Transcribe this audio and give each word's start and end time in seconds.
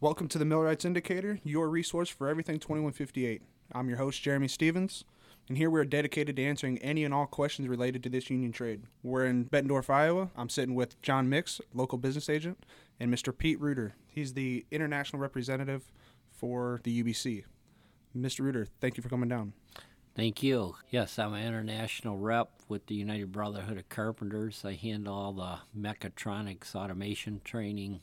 Welcome 0.00 0.28
to 0.28 0.38
the 0.38 0.44
Millwrights 0.44 0.84
Indicator, 0.84 1.40
your 1.42 1.68
resource 1.68 2.08
for 2.08 2.28
everything 2.28 2.60
2158. 2.60 3.42
I'm 3.72 3.88
your 3.88 3.98
host, 3.98 4.22
Jeremy 4.22 4.46
Stevens, 4.46 5.02
and 5.48 5.58
here 5.58 5.70
we're 5.70 5.84
dedicated 5.84 6.36
to 6.36 6.44
answering 6.44 6.78
any 6.78 7.02
and 7.02 7.12
all 7.12 7.26
questions 7.26 7.66
related 7.66 8.04
to 8.04 8.08
this 8.08 8.30
union 8.30 8.52
trade. 8.52 8.82
We're 9.02 9.26
in 9.26 9.46
Bettendorf, 9.46 9.90
Iowa. 9.90 10.30
I'm 10.36 10.50
sitting 10.50 10.76
with 10.76 11.02
John 11.02 11.28
Mix, 11.28 11.60
local 11.74 11.98
business 11.98 12.28
agent, 12.28 12.64
and 13.00 13.12
Mr. 13.12 13.36
Pete 13.36 13.60
Reuter. 13.60 13.96
He's 14.06 14.34
the 14.34 14.64
international 14.70 15.20
representative 15.20 15.90
for 16.30 16.78
the 16.84 17.02
UBC. 17.02 17.42
Mr. 18.16 18.42
Reuter, 18.42 18.68
thank 18.80 18.96
you 18.96 19.02
for 19.02 19.08
coming 19.08 19.28
down. 19.28 19.52
Thank 20.14 20.44
you. 20.44 20.76
Yes, 20.90 21.18
I'm 21.18 21.34
an 21.34 21.44
international 21.44 22.18
rep 22.18 22.50
with 22.68 22.86
the 22.86 22.94
United 22.94 23.32
Brotherhood 23.32 23.78
of 23.78 23.88
Carpenters. 23.88 24.64
I 24.64 24.74
handle 24.74 25.12
all 25.12 25.32
the 25.32 25.58
mechatronics 25.76 26.76
automation 26.76 27.40
training 27.44 28.00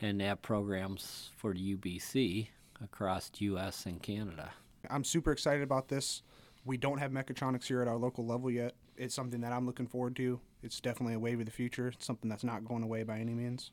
and 0.00 0.20
that 0.20 0.42
programs 0.42 1.30
for 1.36 1.52
the 1.52 1.76
UBC 1.76 2.48
across 2.82 3.30
U.S. 3.38 3.86
and 3.86 4.02
Canada. 4.02 4.50
I'm 4.90 5.04
super 5.04 5.32
excited 5.32 5.62
about 5.62 5.88
this. 5.88 6.22
We 6.64 6.76
don't 6.76 6.98
have 6.98 7.10
mechatronics 7.10 7.66
here 7.66 7.82
at 7.82 7.88
our 7.88 7.96
local 7.96 8.26
level 8.26 8.50
yet. 8.50 8.74
It's 8.96 9.14
something 9.14 9.40
that 9.40 9.52
I'm 9.52 9.66
looking 9.66 9.86
forward 9.86 10.16
to. 10.16 10.40
It's 10.62 10.80
definitely 10.80 11.14
a 11.14 11.18
wave 11.18 11.40
of 11.40 11.46
the 11.46 11.52
future. 11.52 11.88
It's 11.88 12.06
something 12.06 12.28
that's 12.28 12.44
not 12.44 12.64
going 12.64 12.82
away 12.82 13.02
by 13.02 13.18
any 13.18 13.34
means. 13.34 13.70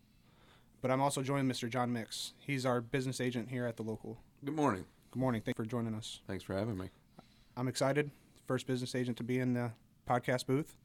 But 0.82 0.92
I'm 0.92 1.02
also 1.02 1.22
joined 1.22 1.50
Mr. 1.50 1.70
John 1.70 1.94
Mix. 1.94 2.34
He's 2.40 2.66
our 2.66 2.82
business 2.82 3.22
agent 3.22 3.50
here 3.50 3.66
at 3.66 3.78
the 3.78 3.84
local. 3.84 4.18
Good 4.44 4.56
morning. 4.56 4.86
Good 5.12 5.20
morning. 5.20 5.42
Thank 5.42 5.58
you 5.58 5.64
for 5.64 5.70
joining 5.70 5.94
us. 5.94 6.22
Thanks 6.28 6.44
for 6.44 6.56
having 6.56 6.78
me. 6.78 6.90
I'm 7.56 7.68
excited. 7.68 8.12
First 8.48 8.66
business 8.66 8.96
agent 8.96 9.18
to 9.18 9.24
be 9.24 9.40
in 9.40 9.54
the 9.54 9.72
podcast 10.10 10.48
booth. 10.48 10.76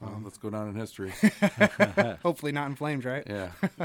Um, 0.00 0.22
let's 0.22 0.38
go 0.38 0.48
down 0.50 0.68
in 0.68 0.74
history. 0.76 1.12
Hopefully 2.22 2.52
not 2.52 2.68
in 2.68 2.76
flames, 2.76 3.04
right? 3.04 3.24
yeah. 3.26 3.50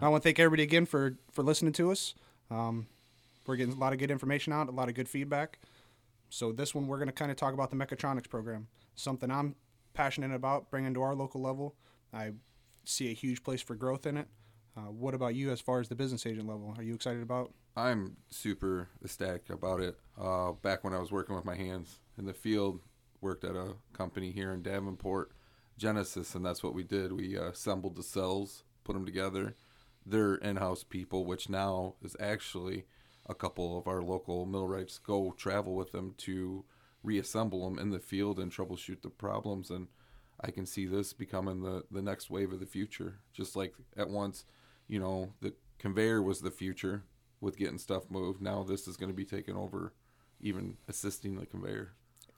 I 0.00 0.08
want 0.08 0.22
to 0.22 0.26
thank 0.28 0.40
everybody 0.40 0.64
again 0.64 0.86
for 0.86 1.16
for 1.30 1.42
listening 1.42 1.72
to 1.74 1.92
us. 1.92 2.14
Um, 2.50 2.86
we're 3.46 3.56
getting 3.56 3.74
a 3.74 3.78
lot 3.78 3.92
of 3.92 3.98
good 3.98 4.10
information 4.10 4.52
out, 4.52 4.68
a 4.68 4.72
lot 4.72 4.88
of 4.88 4.94
good 4.94 5.08
feedback. 5.08 5.58
So 6.28 6.52
this 6.52 6.74
one, 6.74 6.86
we're 6.86 6.96
going 6.96 7.08
to 7.08 7.12
kind 7.12 7.30
of 7.30 7.36
talk 7.36 7.54
about 7.54 7.70
the 7.70 7.76
mechatronics 7.76 8.28
program, 8.28 8.68
something 8.94 9.30
I'm 9.30 9.54
passionate 9.94 10.34
about 10.34 10.70
bringing 10.70 10.94
to 10.94 11.02
our 11.02 11.14
local 11.14 11.42
level. 11.42 11.76
I 12.12 12.32
see 12.84 13.10
a 13.10 13.14
huge 13.14 13.42
place 13.42 13.60
for 13.60 13.74
growth 13.74 14.06
in 14.06 14.16
it. 14.16 14.28
Uh, 14.76 14.90
what 14.90 15.14
about 15.14 15.34
you, 15.34 15.50
as 15.50 15.60
far 15.60 15.80
as 15.80 15.88
the 15.88 15.94
business 15.94 16.24
agent 16.24 16.48
level? 16.48 16.74
Are 16.76 16.82
you 16.82 16.94
excited 16.94 17.22
about? 17.22 17.52
I'm 17.76 18.16
super 18.30 18.88
ecstatic 19.04 19.50
about 19.50 19.80
it. 19.80 19.98
Uh, 20.18 20.52
back 20.52 20.84
when 20.84 20.94
I 20.94 20.98
was 20.98 21.12
working 21.12 21.34
with 21.34 21.44
my 21.44 21.54
hands 21.54 21.98
in 22.16 22.24
the 22.24 22.32
field, 22.32 22.80
worked 23.22 23.44
at 23.44 23.56
a 23.56 23.76
company 23.92 24.32
here 24.32 24.52
in 24.52 24.62
Davenport, 24.62 25.32
Genesis, 25.78 26.34
and 26.34 26.44
that's 26.44 26.62
what 26.62 26.74
we 26.74 26.82
did. 26.82 27.12
We 27.12 27.38
uh, 27.38 27.44
assembled 27.44 27.96
the 27.96 28.02
cells, 28.02 28.64
put 28.84 28.94
them 28.94 29.06
together. 29.06 29.54
They're 30.04 30.34
in-house 30.34 30.84
people, 30.84 31.24
which 31.24 31.48
now 31.48 31.94
is 32.02 32.16
actually 32.20 32.84
a 33.26 33.34
couple 33.34 33.78
of 33.78 33.86
our 33.86 34.02
local 34.02 34.44
millwrights 34.44 34.98
go 34.98 35.32
travel 35.38 35.74
with 35.74 35.92
them 35.92 36.14
to 36.18 36.64
reassemble 37.04 37.64
them 37.64 37.78
in 37.78 37.90
the 37.90 38.00
field 38.00 38.38
and 38.38 38.50
troubleshoot 38.50 39.02
the 39.02 39.10
problems. 39.10 39.70
And 39.70 39.86
I 40.40 40.50
can 40.50 40.66
see 40.66 40.86
this 40.86 41.12
becoming 41.12 41.62
the 41.62 41.84
the 41.90 42.02
next 42.02 42.30
wave 42.30 42.52
of 42.52 42.58
the 42.58 42.66
future. 42.66 43.20
Just 43.32 43.54
like 43.54 43.74
at 43.96 44.10
once, 44.10 44.44
you 44.88 44.98
know, 44.98 45.32
the 45.40 45.54
conveyor 45.78 46.20
was 46.20 46.40
the 46.40 46.50
future 46.50 47.04
with 47.40 47.56
getting 47.56 47.78
stuff 47.78 48.10
moved. 48.10 48.42
Now 48.42 48.64
this 48.64 48.88
is 48.88 48.96
going 48.96 49.10
to 49.10 49.16
be 49.16 49.24
taken 49.24 49.56
over, 49.56 49.92
even 50.40 50.76
assisting 50.88 51.36
the 51.36 51.46
conveyor 51.46 51.92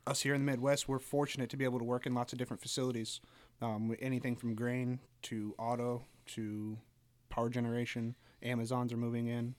us 0.07 0.23
here 0.23 0.35
in 0.35 0.45
the 0.45 0.51
Midwest, 0.51 0.89
we're 0.89 0.99
fortunate 0.99 1.51
to 1.51 1.57
be 1.57 1.65
able 1.65 1.79
to 1.79 1.85
work 1.85 2.07
in 2.07 2.15
lots 2.15 2.33
of 2.33 2.39
different 2.39 2.61
facilities. 2.61 3.21
Um, 3.63 3.95
anything 4.01 4.37
from 4.37 4.55
grain 4.55 5.01
to 5.23 5.55
auto 5.59 6.05
to 6.27 6.79
power 7.31 7.49
generation. 7.49 8.15
Amazons 8.43 8.93
are 8.93 8.97
moving 8.97 9.27
in. 9.27 9.55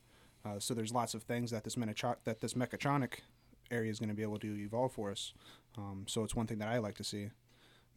Uh, 0.45 0.59
so 0.59 0.73
there's 0.73 0.93
lots 0.93 1.13
of 1.13 1.23
things 1.23 1.51
that 1.51 1.63
this 1.63 1.75
that 1.75 2.39
this 2.39 2.53
mechatronic 2.53 3.19
area 3.71 3.89
is 3.89 3.99
going 3.99 4.09
to 4.09 4.15
be 4.15 4.21
able 4.21 4.39
to 4.39 4.59
evolve 4.59 4.91
for 4.93 5.11
us. 5.11 5.33
Um, 5.77 6.05
so 6.07 6.23
it's 6.23 6.35
one 6.35 6.47
thing 6.47 6.59
that 6.59 6.67
I 6.67 6.77
like 6.77 6.95
to 6.95 7.03
see. 7.03 7.29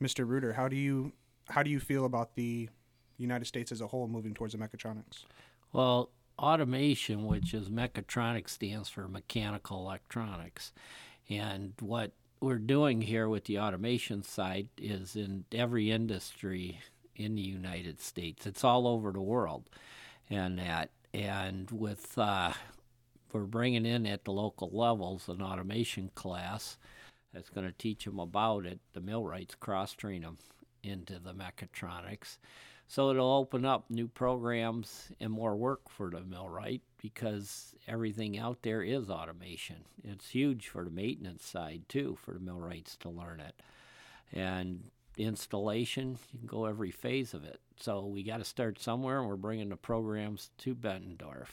Mr. 0.00 0.26
Reuter, 0.26 0.54
how 0.54 0.68
do 0.68 0.76
you 0.76 1.12
how 1.50 1.62
do 1.62 1.70
you 1.70 1.80
feel 1.80 2.04
about 2.04 2.34
the 2.34 2.68
United 3.16 3.44
States 3.44 3.72
as 3.72 3.80
a 3.80 3.86
whole 3.86 4.08
moving 4.08 4.34
towards 4.34 4.54
the 4.54 4.58
mechatronics? 4.58 5.24
Well, 5.72 6.10
automation, 6.38 7.26
which 7.26 7.52
is 7.52 7.68
mechatronics, 7.68 8.50
stands 8.50 8.88
for 8.88 9.08
mechanical 9.08 9.78
electronics. 9.78 10.72
And 11.28 11.74
what 11.80 12.12
we're 12.40 12.58
doing 12.58 13.02
here 13.02 13.28
with 13.28 13.44
the 13.44 13.58
automation 13.58 14.22
side 14.22 14.68
is 14.76 15.16
in 15.16 15.44
every 15.52 15.90
industry 15.90 16.80
in 17.16 17.34
the 17.34 17.42
United 17.42 18.00
States. 18.00 18.46
It's 18.46 18.64
all 18.64 18.86
over 18.86 19.12
the 19.12 19.20
world, 19.20 19.68
and 20.30 20.58
that 20.58 20.90
and 21.12 21.70
with 21.70 22.16
uh, 22.16 22.52
we're 23.32 23.44
bringing 23.44 23.86
in 23.86 24.06
at 24.06 24.24
the 24.24 24.32
local 24.32 24.70
levels 24.72 25.28
an 25.28 25.42
automation 25.42 26.10
class 26.14 26.78
that's 27.32 27.50
going 27.50 27.66
to 27.66 27.76
teach 27.76 28.04
them 28.04 28.18
about 28.18 28.66
it. 28.66 28.80
The 28.92 29.00
millwrights 29.00 29.54
cross 29.54 29.92
train 29.92 30.22
them 30.22 30.38
into 30.82 31.18
the 31.18 31.34
mechatronics. 31.34 32.38
So 32.86 33.10
it'll 33.10 33.32
open 33.32 33.64
up 33.66 33.84
new 33.90 34.08
programs 34.08 35.10
and 35.20 35.30
more 35.32 35.56
work 35.56 35.90
for 35.90 36.10
the 36.10 36.22
millwright 36.22 36.82
because 37.00 37.74
everything 37.86 38.38
out 38.38 38.62
there 38.62 38.82
is 38.82 39.08
automation. 39.08 39.84
It's 40.02 40.30
huge 40.30 40.68
for 40.68 40.84
the 40.84 40.90
maintenance 40.90 41.46
side 41.46 41.82
too, 41.88 42.18
for 42.22 42.32
the 42.32 42.40
millwrights 42.40 42.96
to 42.98 43.08
learn 43.08 43.40
it. 43.40 43.60
And 44.32 44.90
installation, 45.16 46.18
you 46.32 46.38
can 46.38 46.46
go 46.46 46.66
every 46.66 46.90
phase 46.90 47.34
of 47.34 47.44
it. 47.44 47.60
So 47.80 48.06
we 48.06 48.22
got 48.22 48.38
to 48.38 48.44
start 48.44 48.80
somewhere, 48.80 49.20
and 49.20 49.28
we're 49.28 49.36
bringing 49.36 49.68
the 49.68 49.76
programs 49.76 50.50
to 50.58 50.74
Bettendorf. 50.74 51.48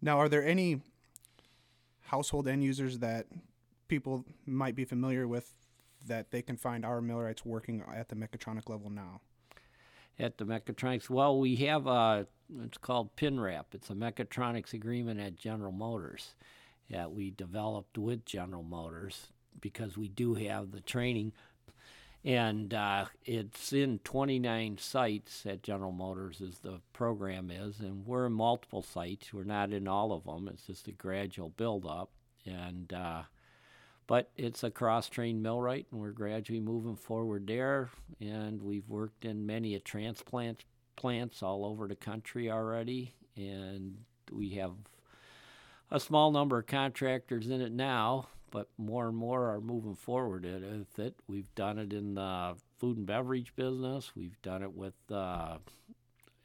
Now, 0.00 0.18
are 0.18 0.28
there 0.28 0.44
any 0.44 0.80
household 2.06 2.48
end 2.48 2.64
users 2.64 2.98
that 2.98 3.26
people 3.88 4.24
might 4.46 4.74
be 4.74 4.84
familiar 4.84 5.28
with 5.28 5.52
that 6.06 6.30
they 6.30 6.42
can 6.42 6.56
find 6.56 6.84
our 6.84 7.00
millwrights 7.00 7.44
working 7.44 7.82
at 7.94 8.08
the 8.08 8.16
mechatronic 8.16 8.68
level 8.68 8.90
now? 8.90 9.20
At 10.18 10.38
the 10.38 10.44
mechatronics, 10.44 11.08
well, 11.08 11.38
we 11.38 11.56
have 11.56 11.86
a 11.86 12.26
it's 12.64 12.78
called 12.78 13.16
PinWrap. 13.16 13.64
It's 13.72 13.90
a 13.90 13.94
mechatronics 13.94 14.72
agreement 14.72 15.20
at 15.20 15.36
General 15.36 15.72
Motors 15.72 16.34
that 16.90 17.12
we 17.12 17.30
developed 17.30 17.96
with 17.96 18.24
General 18.24 18.62
Motors 18.62 19.28
because 19.60 19.96
we 19.96 20.08
do 20.08 20.34
have 20.34 20.70
the 20.70 20.80
training. 20.80 21.32
And 22.24 22.72
uh, 22.72 23.06
it's 23.24 23.72
in 23.72 23.98
29 24.04 24.78
sites 24.78 25.44
at 25.44 25.62
General 25.62 25.90
Motors, 25.90 26.40
as 26.40 26.58
the 26.58 26.80
program 26.92 27.50
is, 27.50 27.80
and 27.80 28.06
we're 28.06 28.26
in 28.26 28.32
multiple 28.32 28.82
sites. 28.82 29.32
We're 29.32 29.42
not 29.42 29.72
in 29.72 29.88
all 29.88 30.12
of 30.12 30.24
them. 30.24 30.48
It's 30.52 30.66
just 30.66 30.86
a 30.86 30.92
gradual 30.92 31.48
build 31.48 31.84
up, 31.84 32.10
and 32.46 32.92
uh, 32.92 33.22
but 34.06 34.30
it's 34.36 34.62
a 34.62 34.70
cross-trained 34.70 35.42
millwright, 35.42 35.86
and 35.90 36.00
we're 36.00 36.10
gradually 36.10 36.60
moving 36.60 36.96
forward 36.96 37.46
there. 37.46 37.90
And 38.20 38.62
we've 38.62 38.88
worked 38.88 39.24
in 39.24 39.46
many 39.46 39.74
a 39.74 39.80
transplant 39.80 40.64
plants 40.96 41.42
all 41.42 41.64
over 41.64 41.88
the 41.88 41.96
country 41.96 42.50
already, 42.50 43.14
and 43.36 43.96
we 44.30 44.50
have 44.50 44.72
a 45.90 46.00
small 46.00 46.30
number 46.30 46.58
of 46.58 46.66
contractors 46.66 47.48
in 47.48 47.60
it 47.60 47.72
now, 47.72 48.28
but 48.50 48.68
more 48.78 49.08
and 49.08 49.16
more 49.16 49.50
are 49.50 49.60
moving 49.60 49.94
forward 49.94 50.44
with 50.44 50.98
it. 50.98 51.14
We've 51.26 51.54
done 51.54 51.78
it 51.78 51.92
in 51.92 52.14
the 52.14 52.54
food 52.78 52.98
and 52.98 53.06
beverage 53.06 53.54
business. 53.56 54.12
We've 54.14 54.40
done 54.42 54.62
it 54.62 54.74
with 54.74 54.94
uh, 55.10 55.58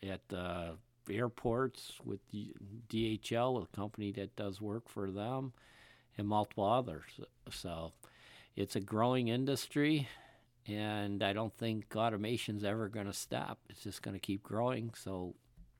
at 0.03 0.21
airports 1.09 1.93
with 2.03 2.19
DHL, 2.89 3.63
a 3.63 3.75
company 3.75 4.11
that 4.13 4.35
does 4.35 4.61
work 4.61 4.89
for 4.89 5.11
them, 5.11 5.53
and 6.17 6.27
multiple 6.27 6.65
others. 6.65 7.03
So 7.51 7.93
it's 8.55 8.75
a 8.75 8.79
growing 8.79 9.27
industry, 9.27 10.07
and 10.67 11.23
I 11.23 11.33
don't 11.33 11.55
think 11.57 11.95
automation's 11.95 12.63
ever 12.63 12.89
going 12.89 13.05
to 13.05 13.13
stop. 13.13 13.59
It's 13.69 13.83
just 13.83 14.01
going 14.01 14.15
to 14.15 14.19
keep 14.19 14.43
growing. 14.43 14.93
So 14.95 15.35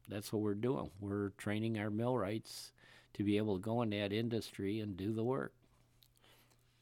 that's 0.07 0.31
what 0.31 0.41
we're 0.41 0.53
doing. 0.53 0.91
We're 0.99 1.29
training 1.37 1.79
our 1.79 1.89
millwrights 1.89 2.71
to 3.13 3.23
be 3.23 3.37
able 3.37 3.55
to 3.55 3.61
go 3.61 3.81
in 3.81 3.89
that 3.89 4.13
industry 4.13 4.79
and 4.79 4.95
do 4.95 5.11
the 5.11 5.23
work. 5.23 5.53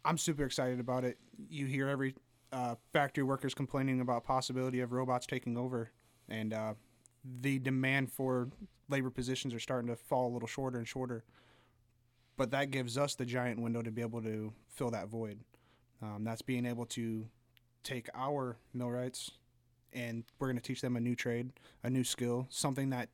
I'm 0.03 0.17
super 0.17 0.43
excited 0.43 0.79
about 0.79 1.03
it. 1.03 1.17
You 1.49 1.65
hear 1.65 1.87
every 1.87 2.13
uh, 2.51 2.75
factory 2.93 3.23
workers 3.23 3.53
complaining 3.53 4.01
about 4.01 4.23
possibility 4.23 4.81
of 4.81 4.91
robots 4.91 5.25
taking 5.25 5.57
over, 5.57 5.91
and 6.29 6.53
uh, 6.53 6.73
the 7.41 7.57
demand 7.59 8.11
for 8.11 8.49
labor 8.89 9.09
positions 9.09 9.53
are 9.53 9.59
starting 9.59 9.87
to 9.87 9.95
fall 9.95 10.29
a 10.29 10.33
little 10.33 10.47
shorter 10.47 10.77
and 10.77 10.87
shorter. 10.87 11.23
But 12.37 12.51
that 12.51 12.71
gives 12.71 12.97
us 12.97 13.15
the 13.15 13.25
giant 13.25 13.61
window 13.61 13.81
to 13.81 13.91
be 13.91 14.01
able 14.01 14.21
to 14.21 14.53
fill 14.67 14.91
that 14.91 15.07
void. 15.07 15.39
Um, 16.01 16.23
that's 16.23 16.41
being 16.41 16.65
able 16.65 16.85
to 16.87 17.27
take 17.83 18.09
our 18.13 18.57
millwrights 18.73 19.31
and 19.95 20.25
we're 20.37 20.47
going 20.47 20.57
to 20.57 20.61
teach 20.61 20.81
them 20.81 20.97
a 20.97 20.99
new 20.99 21.15
trade, 21.15 21.51
a 21.81 21.89
new 21.89 22.03
skill, 22.03 22.47
something 22.49 22.89
that 22.89 23.09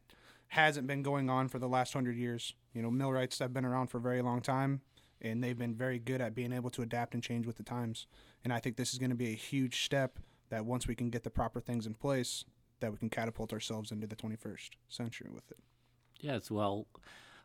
hasn't 0.48 0.88
been 0.88 1.04
going 1.04 1.30
on 1.30 1.48
for 1.48 1.60
the 1.60 1.68
last 1.68 1.94
hundred 1.94 2.18
years. 2.18 2.56
You 2.74 2.82
know, 2.82 2.92
millwrights 2.92 3.40
have 3.40 3.54
been 3.54 3.66
around 3.66 3.88
for 3.88 4.00
a 4.00 4.02
very 4.02 4.22
long 4.22 4.42
time, 4.42 4.82
and 5.22 5.44
they've 5.44 5.58
been 5.58 5.76
very 5.76 6.00
good 6.00 6.20
at 6.20 6.34
being 6.34 6.52
able 6.52 6.72
to 6.72 6.82
adapt 6.82 7.14
and 7.14 7.24
change 7.24 7.46
with 7.46 7.58
the 7.58 7.64
times. 7.64 8.08
And 8.44 8.52
I 8.52 8.60
think 8.60 8.76
this 8.76 8.92
is 8.92 9.00
going 9.00 9.12
to 9.12 9.16
be 9.16 9.30
a 9.32 9.36
huge 9.36 9.86
step 9.86 10.18
that 10.50 10.66
once 10.66 10.88
we 10.88 10.96
can 10.96 11.10
get 11.10 11.24
the 11.24 11.30
proper 11.30 11.62
things 11.62 11.86
in 11.86 11.94
place, 11.94 12.44
that 12.80 12.92
we 12.92 12.98
can 12.98 13.10
catapult 13.10 13.54
ourselves 13.54 13.92
into 13.92 14.08
the 14.08 14.16
21st 14.16 14.72
century 14.90 15.30
with 15.32 15.50
it. 15.52 15.60
Yes, 16.20 16.50
well, 16.50 16.88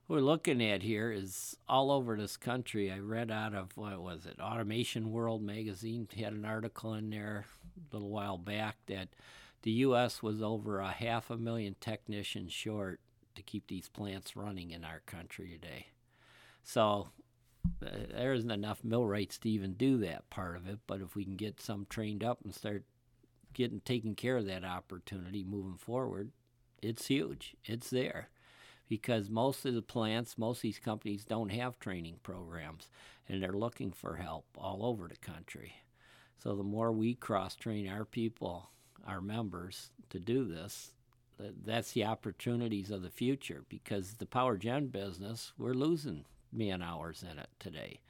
we're 0.09 0.21
looking 0.21 0.63
at 0.63 0.83
here 0.83 1.11
is 1.11 1.57
all 1.69 1.91
over 1.91 2.17
this 2.17 2.37
country. 2.37 2.93
I 2.93 2.99
read 2.99 3.31
out 3.31 3.55
of 3.55 3.77
what 3.77 4.01
was 4.01 4.27
it, 4.27 4.39
Automation 4.41 5.11
World 5.11 5.43
magazine 5.43 6.07
had 6.17 6.33
an 6.33 6.45
article 6.45 6.95
in 6.95 7.11
there 7.11 7.45
a 7.77 7.95
little 7.95 8.11
while 8.11 8.39
back 8.39 8.77
that 8.87 9.09
the 9.63 9.73
U.S. 9.73 10.23
was 10.23 10.41
over 10.41 10.79
a 10.79 10.93
half 10.93 11.31
a 11.31 11.37
million 11.37 11.75
technicians 11.81 12.53
short 12.53 13.01
to 13.35 13.43
keep 13.43 13.67
these 13.67 13.89
plants 13.89 14.37
running 14.37 14.71
in 14.71 14.85
our 14.85 15.01
country 15.07 15.49
today. 15.49 15.89
So 16.63 17.09
uh, 17.85 17.89
there 18.15 18.33
isn't 18.33 18.51
enough 18.51 18.85
mill 18.85 19.01
millwrights 19.01 19.39
to 19.39 19.51
even 19.51 19.75
do 19.75 19.99
that 19.99 20.31
part 20.31 20.57
of 20.57 20.69
it. 20.69 20.79
But 20.87 21.01
if 21.01 21.17
we 21.17 21.25
can 21.25 21.37
get 21.37 21.61
some 21.61 21.87
trained 21.91 22.23
up 22.23 22.39
and 22.45 22.55
start 22.55 22.85
getting 23.55 23.81
taking 23.81 24.15
care 24.15 24.37
of 24.37 24.47
that 24.47 24.65
opportunity 24.65 25.43
moving 25.43 25.77
forward, 25.77 26.31
it's 26.81 27.09
huge. 27.09 27.57
It's 27.65 27.91
there 27.91 28.31
because 28.89 29.29
most 29.29 29.65
of 29.65 29.75
the 29.75 29.83
plants, 29.83 30.39
most 30.39 30.59
of 30.59 30.63
these 30.63 30.79
companies 30.79 31.25
don't 31.25 31.51
have 31.51 31.79
training 31.79 32.17
programs 32.23 32.89
and 33.29 33.43
they're 33.43 33.53
looking 33.53 33.91
for 33.91 34.17
help 34.17 34.47
all 34.57 34.85
over 34.85 35.09
the 35.09 35.17
country. 35.17 35.83
So 36.39 36.55
the 36.55 36.63
more 36.63 36.93
we 36.93 37.15
cross 37.15 37.57
train 37.57 37.89
our 37.89 38.05
people, 38.05 38.71
our 39.07 39.21
members 39.21 39.91
to 40.11 40.21
do 40.21 40.45
this, 40.45 40.93
that's 41.39 41.93
the 41.93 42.05
opportunities 42.05 42.91
of 42.91 43.03
the 43.03 43.11
future 43.11 43.65
because 43.69 44.15
the 44.15 44.27
power 44.27 44.57
gen 44.57 44.87
business, 44.87 45.53
we're 45.59 45.75
losing 45.75 46.25
man 46.53 46.83
hours 46.83 47.25
in 47.29 47.39
it 47.39 47.49
today. 47.59 48.01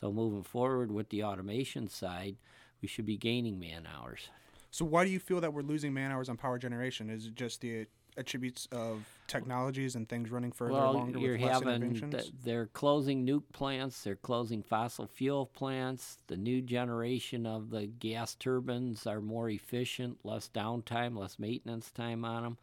So 0.00 0.12
moving 0.12 0.42
forward 0.42 0.92
with 0.92 1.08
the 1.08 1.24
automation 1.24 1.88
side, 1.88 2.36
we 2.82 2.88
should 2.88 3.06
be 3.06 3.16
gaining 3.16 3.58
man 3.58 3.86
hours. 3.86 4.28
So 4.70 4.84
why 4.84 5.04
do 5.04 5.10
you 5.10 5.18
feel 5.18 5.40
that 5.40 5.52
we're 5.52 5.62
losing 5.62 5.94
man 5.94 6.12
hours 6.12 6.28
on 6.28 6.36
power 6.36 6.58
generation? 6.58 7.10
Is 7.10 7.26
it 7.26 7.34
just 7.34 7.60
the 7.62 7.86
attributes 8.18 8.66
of 8.72 9.06
technologies 9.26 9.94
and 9.94 10.08
things 10.08 10.30
running 10.30 10.52
further 10.52 10.72
well, 10.72 10.92
longer 10.92 11.18
you're 11.18 11.32
with 11.32 11.42
less 11.42 11.62
having 11.62 12.10
th- 12.10 12.32
they're 12.44 12.66
closing 12.66 13.26
nuke 13.26 13.50
plants, 13.52 14.02
they're 14.02 14.16
closing 14.16 14.62
fossil 14.62 15.06
fuel 15.06 15.46
plants. 15.46 16.18
The 16.26 16.36
new 16.36 16.60
generation 16.60 17.46
of 17.46 17.70
the 17.70 17.86
gas 17.86 18.34
turbines 18.34 19.06
are 19.06 19.20
more 19.20 19.48
efficient, 19.48 20.18
less 20.24 20.50
downtime, 20.52 21.16
less 21.16 21.38
maintenance 21.38 21.90
time 21.90 22.24
on 22.24 22.42
them. 22.42 22.58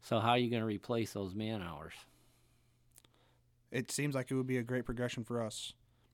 So 0.00 0.20
how 0.20 0.30
are 0.30 0.38
you 0.38 0.50
going 0.50 0.62
to 0.62 0.66
replace 0.66 1.12
those 1.12 1.34
man 1.34 1.62
hours? 1.62 1.94
it 3.70 3.90
seems 3.90 4.14
like 4.14 4.30
it 4.30 4.34
would 4.34 4.46
be 4.46 4.58
a 4.58 4.62
great 4.62 4.84
progression 4.84 5.24
for 5.24 5.42
us. 5.42 5.72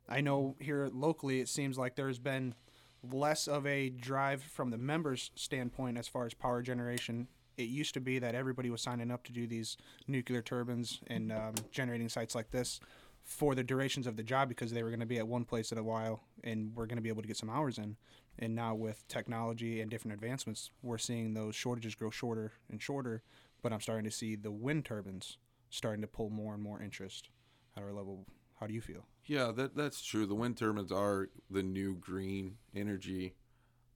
I 0.08 0.20
know 0.20 0.56
here 0.58 0.88
locally, 0.92 1.40
it 1.40 1.48
seems 1.48 1.78
like 1.78 1.96
there's 1.96 2.18
been 2.18 2.54
less 3.02 3.46
of 3.46 3.66
a 3.66 3.90
drive 3.90 4.42
from 4.42 4.70
the 4.70 4.78
members' 4.78 5.30
standpoint 5.34 5.98
as 5.98 6.08
far 6.08 6.26
as 6.26 6.34
power 6.34 6.62
generation. 6.62 7.28
It 7.56 7.68
used 7.68 7.94
to 7.94 8.00
be 8.00 8.18
that 8.18 8.34
everybody 8.34 8.70
was 8.70 8.82
signing 8.82 9.10
up 9.10 9.24
to 9.24 9.32
do 9.32 9.46
these 9.46 9.76
nuclear 10.06 10.42
turbines 10.42 11.00
and 11.06 11.32
um, 11.32 11.54
generating 11.70 12.08
sites 12.08 12.34
like 12.34 12.50
this 12.50 12.80
for 13.22 13.54
the 13.54 13.64
durations 13.64 14.06
of 14.06 14.16
the 14.16 14.22
job 14.22 14.48
because 14.48 14.72
they 14.72 14.82
were 14.82 14.90
going 14.90 15.00
to 15.00 15.06
be 15.06 15.18
at 15.18 15.26
one 15.26 15.44
place 15.44 15.72
at 15.72 15.78
a 15.78 15.82
while 15.82 16.20
and 16.42 16.72
we're 16.74 16.86
going 16.86 16.96
to 16.96 17.02
be 17.02 17.08
able 17.08 17.22
to 17.22 17.28
get 17.28 17.36
some 17.36 17.50
hours 17.50 17.78
in. 17.78 17.96
And 18.38 18.54
now 18.54 18.74
with 18.74 19.06
technology 19.08 19.80
and 19.80 19.90
different 19.90 20.14
advancements, 20.14 20.70
we're 20.82 20.98
seeing 20.98 21.34
those 21.34 21.54
shortages 21.54 21.94
grow 21.94 22.10
shorter 22.10 22.52
and 22.70 22.82
shorter. 22.82 23.22
But 23.62 23.72
I'm 23.72 23.80
starting 23.80 24.04
to 24.04 24.10
see 24.10 24.36
the 24.36 24.50
wind 24.50 24.84
turbines 24.84 25.38
starting 25.70 26.02
to 26.02 26.06
pull 26.06 26.30
more 26.30 26.54
and 26.54 26.62
more 26.62 26.82
interest 26.82 27.30
at 27.76 27.82
our 27.82 27.92
level. 27.92 28.26
How 28.60 28.66
do 28.66 28.74
you 28.74 28.80
feel? 28.80 29.06
Yeah, 29.24 29.52
that 29.52 29.74
that's 29.74 30.02
true. 30.02 30.26
The 30.26 30.34
wind 30.34 30.56
turbines 30.56 30.92
are 30.92 31.30
the 31.50 31.62
new 31.62 31.94
green 31.94 32.56
energy 32.74 33.34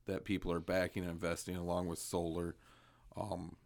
that 0.07 0.25
people 0.25 0.51
are 0.51 0.61
backing 0.61 1.03
and 1.03 1.13
investing 1.13 1.55
along 1.57 1.87
with 1.87 1.99
solar. 1.99 2.57
Um, 3.19 3.57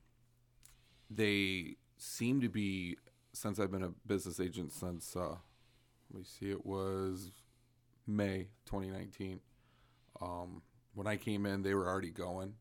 they 1.11 1.77
seem 1.99 2.41
to 2.41 2.49
be 2.49 2.97
since 3.33 3.59
I've 3.59 3.71
been 3.71 3.83
a 3.83 3.93
business 4.07 4.41
agent 4.41 4.73
since 4.73 5.17
uh, 5.17 5.37
let 6.13 6.19
me 6.19 6.25
see, 6.25 6.51
it 6.51 6.67
was 6.67 7.31
May 8.07 8.49
2019. 8.67 9.41
Um, 10.21 10.63
when 10.95 11.07
I 11.07 11.17
came 11.17 11.47
in, 11.47 11.63
they 11.63 11.75
were 11.75 11.89
already 11.89 12.11
going, 12.11 12.55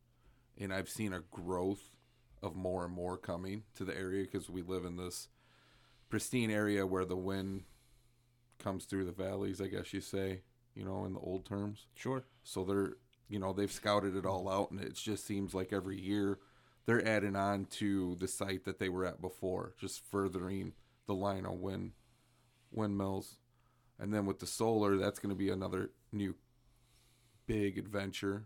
and 0.58 0.74
I've 0.74 0.90
seen 0.90 1.12
a 1.12 1.20
growth 1.32 1.98
of 2.42 2.56
more 2.56 2.86
and 2.86 2.94
more 2.94 3.18
coming 3.18 3.64
to 3.76 3.84
the 3.84 3.96
area 3.96 4.24
because 4.24 4.50
we 4.50 4.62
live 4.62 4.86
in 4.86 4.96
this 4.96 5.28
pristine 6.10 6.50
area 6.50 6.86
where 6.88 7.06
the 7.06 7.18
wind 7.18 7.64
comes 8.58 8.86
through 8.86 9.06
the 9.06 9.12
valleys, 9.12 9.60
I 9.60 9.68
guess 9.68 9.94
you 9.94 10.02
say, 10.02 10.42
you 10.76 10.86
know, 10.86 11.04
in 11.06 11.14
the 11.14 11.20
old 11.20 11.46
terms. 11.46 11.88
Sure. 11.94 12.24
So 12.44 12.64
they're, 12.64 12.94
you 13.28 13.40
know, 13.40 13.52
they've 13.52 13.72
scouted 13.72 14.16
it 14.16 14.26
all 14.26 14.48
out, 14.50 14.72
and 14.72 14.80
it 14.80 14.94
just 14.94 15.26
seems 15.26 15.54
like 15.54 15.74
every 15.74 16.00
year 16.00 16.40
they're 16.86 17.08
adding 17.08 17.36
on 17.36 17.66
to 17.66 18.16
the 18.20 18.28
site 18.28 18.66
that 18.66 18.80
they 18.80 18.90
were 18.90 19.06
at 19.06 19.22
before, 19.22 19.74
just 19.80 20.04
furthering 20.10 20.74
the 21.08 21.14
line 21.14 21.46
of 21.46 21.60
wind 21.60 21.92
windmills. 22.72 23.38
And 24.00 24.14
then 24.14 24.26
with 24.26 24.40
the 24.40 24.48
solar, 24.48 24.98
that's 24.98 25.20
going 25.20 25.30
to 25.30 25.36
be 25.36 25.50
another 25.50 25.92
new 26.12 26.36
big 27.46 27.78
adventure. 27.78 28.46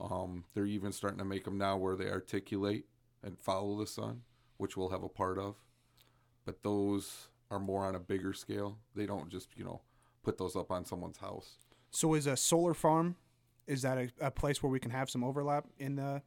Um, 0.00 0.44
they're 0.54 0.66
even 0.66 0.90
starting 0.90 1.18
to 1.18 1.24
make 1.24 1.44
them 1.44 1.58
now 1.58 1.76
where 1.76 1.94
they 1.94 2.08
articulate 2.08 2.86
and 3.22 3.38
follow 3.38 3.78
the 3.78 3.86
sun, 3.86 4.22
which 4.56 4.76
we'll 4.76 4.88
have 4.88 5.04
a 5.04 5.08
part 5.08 5.38
of. 5.38 5.56
But 6.44 6.62
those 6.62 7.28
are 7.50 7.60
more 7.60 7.84
on 7.84 7.94
a 7.94 8.00
bigger 8.00 8.32
scale. 8.32 8.78
They 8.96 9.06
don't 9.06 9.30
just, 9.30 9.50
you 9.56 9.64
know, 9.64 9.82
put 10.24 10.38
those 10.38 10.56
up 10.56 10.70
on 10.70 10.84
someone's 10.84 11.18
house. 11.18 11.58
So 11.90 12.14
is 12.14 12.26
a 12.26 12.36
solar 12.36 12.74
farm? 12.74 13.16
Is 13.66 13.82
that 13.82 13.98
a, 13.98 14.10
a 14.20 14.30
place 14.30 14.62
where 14.62 14.70
we 14.72 14.80
can 14.80 14.90
have 14.90 15.08
some 15.08 15.22
overlap 15.22 15.66
in 15.78 15.96
the 15.96 16.22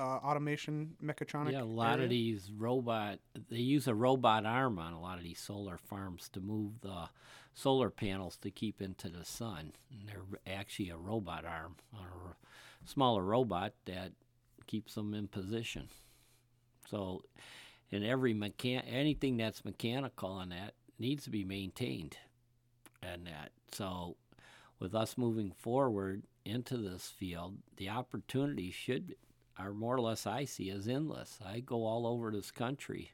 uh, 0.00 0.18
automation 0.26 0.94
mechatronic? 1.02 1.52
Yeah, 1.52 1.62
a 1.62 1.64
lot 1.64 1.94
area? 1.94 2.04
of 2.04 2.10
these 2.10 2.50
robot, 2.56 3.18
they 3.50 3.58
use 3.58 3.86
a 3.86 3.94
robot 3.94 4.46
arm 4.46 4.78
on 4.78 4.94
a 4.94 5.00
lot 5.00 5.18
of 5.18 5.24
these 5.24 5.38
solar 5.38 5.76
farms 5.76 6.28
to 6.30 6.40
move 6.40 6.80
the 6.80 7.08
solar 7.52 7.90
panels 7.90 8.36
to 8.38 8.50
keep 8.50 8.80
into 8.80 9.08
the 9.08 9.24
sun. 9.24 9.72
And 9.92 10.08
they're 10.08 10.54
actually 10.54 10.90
a 10.90 10.96
robot 10.96 11.44
arm, 11.44 11.76
or 11.92 12.36
a 12.84 12.88
smaller 12.88 13.22
robot 13.22 13.74
that 13.84 14.12
keeps 14.66 14.94
them 14.94 15.12
in 15.12 15.28
position. 15.28 15.88
So, 16.88 17.22
in 17.90 18.02
every 18.02 18.34
mechan, 18.34 18.82
anything 18.88 19.36
that's 19.36 19.64
mechanical 19.64 20.30
on 20.30 20.48
that 20.50 20.74
needs 20.98 21.24
to 21.24 21.30
be 21.30 21.44
maintained, 21.44 22.16
and 23.02 23.26
that. 23.26 23.50
So, 23.72 24.16
with 24.78 24.94
us 24.94 25.18
moving 25.18 25.52
forward 25.52 26.22
into 26.44 26.76
this 26.76 27.08
field, 27.08 27.58
the 27.76 27.90
opportunity 27.90 28.70
should 28.70 29.14
are 29.66 29.72
more 29.72 29.96
or 29.96 30.00
less 30.00 30.26
I 30.26 30.44
see 30.44 30.70
as 30.70 30.88
endless. 30.88 31.38
I 31.44 31.60
go 31.60 31.84
all 31.86 32.06
over 32.06 32.30
this 32.30 32.50
country 32.50 33.12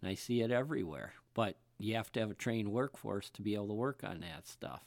and 0.00 0.10
I 0.10 0.14
see 0.14 0.42
it 0.42 0.50
everywhere. 0.50 1.14
But 1.34 1.56
you 1.78 1.94
have 1.94 2.10
to 2.12 2.20
have 2.20 2.30
a 2.30 2.34
trained 2.34 2.72
workforce 2.72 3.30
to 3.30 3.42
be 3.42 3.54
able 3.54 3.68
to 3.68 3.74
work 3.74 4.02
on 4.04 4.20
that 4.20 4.46
stuff. 4.46 4.84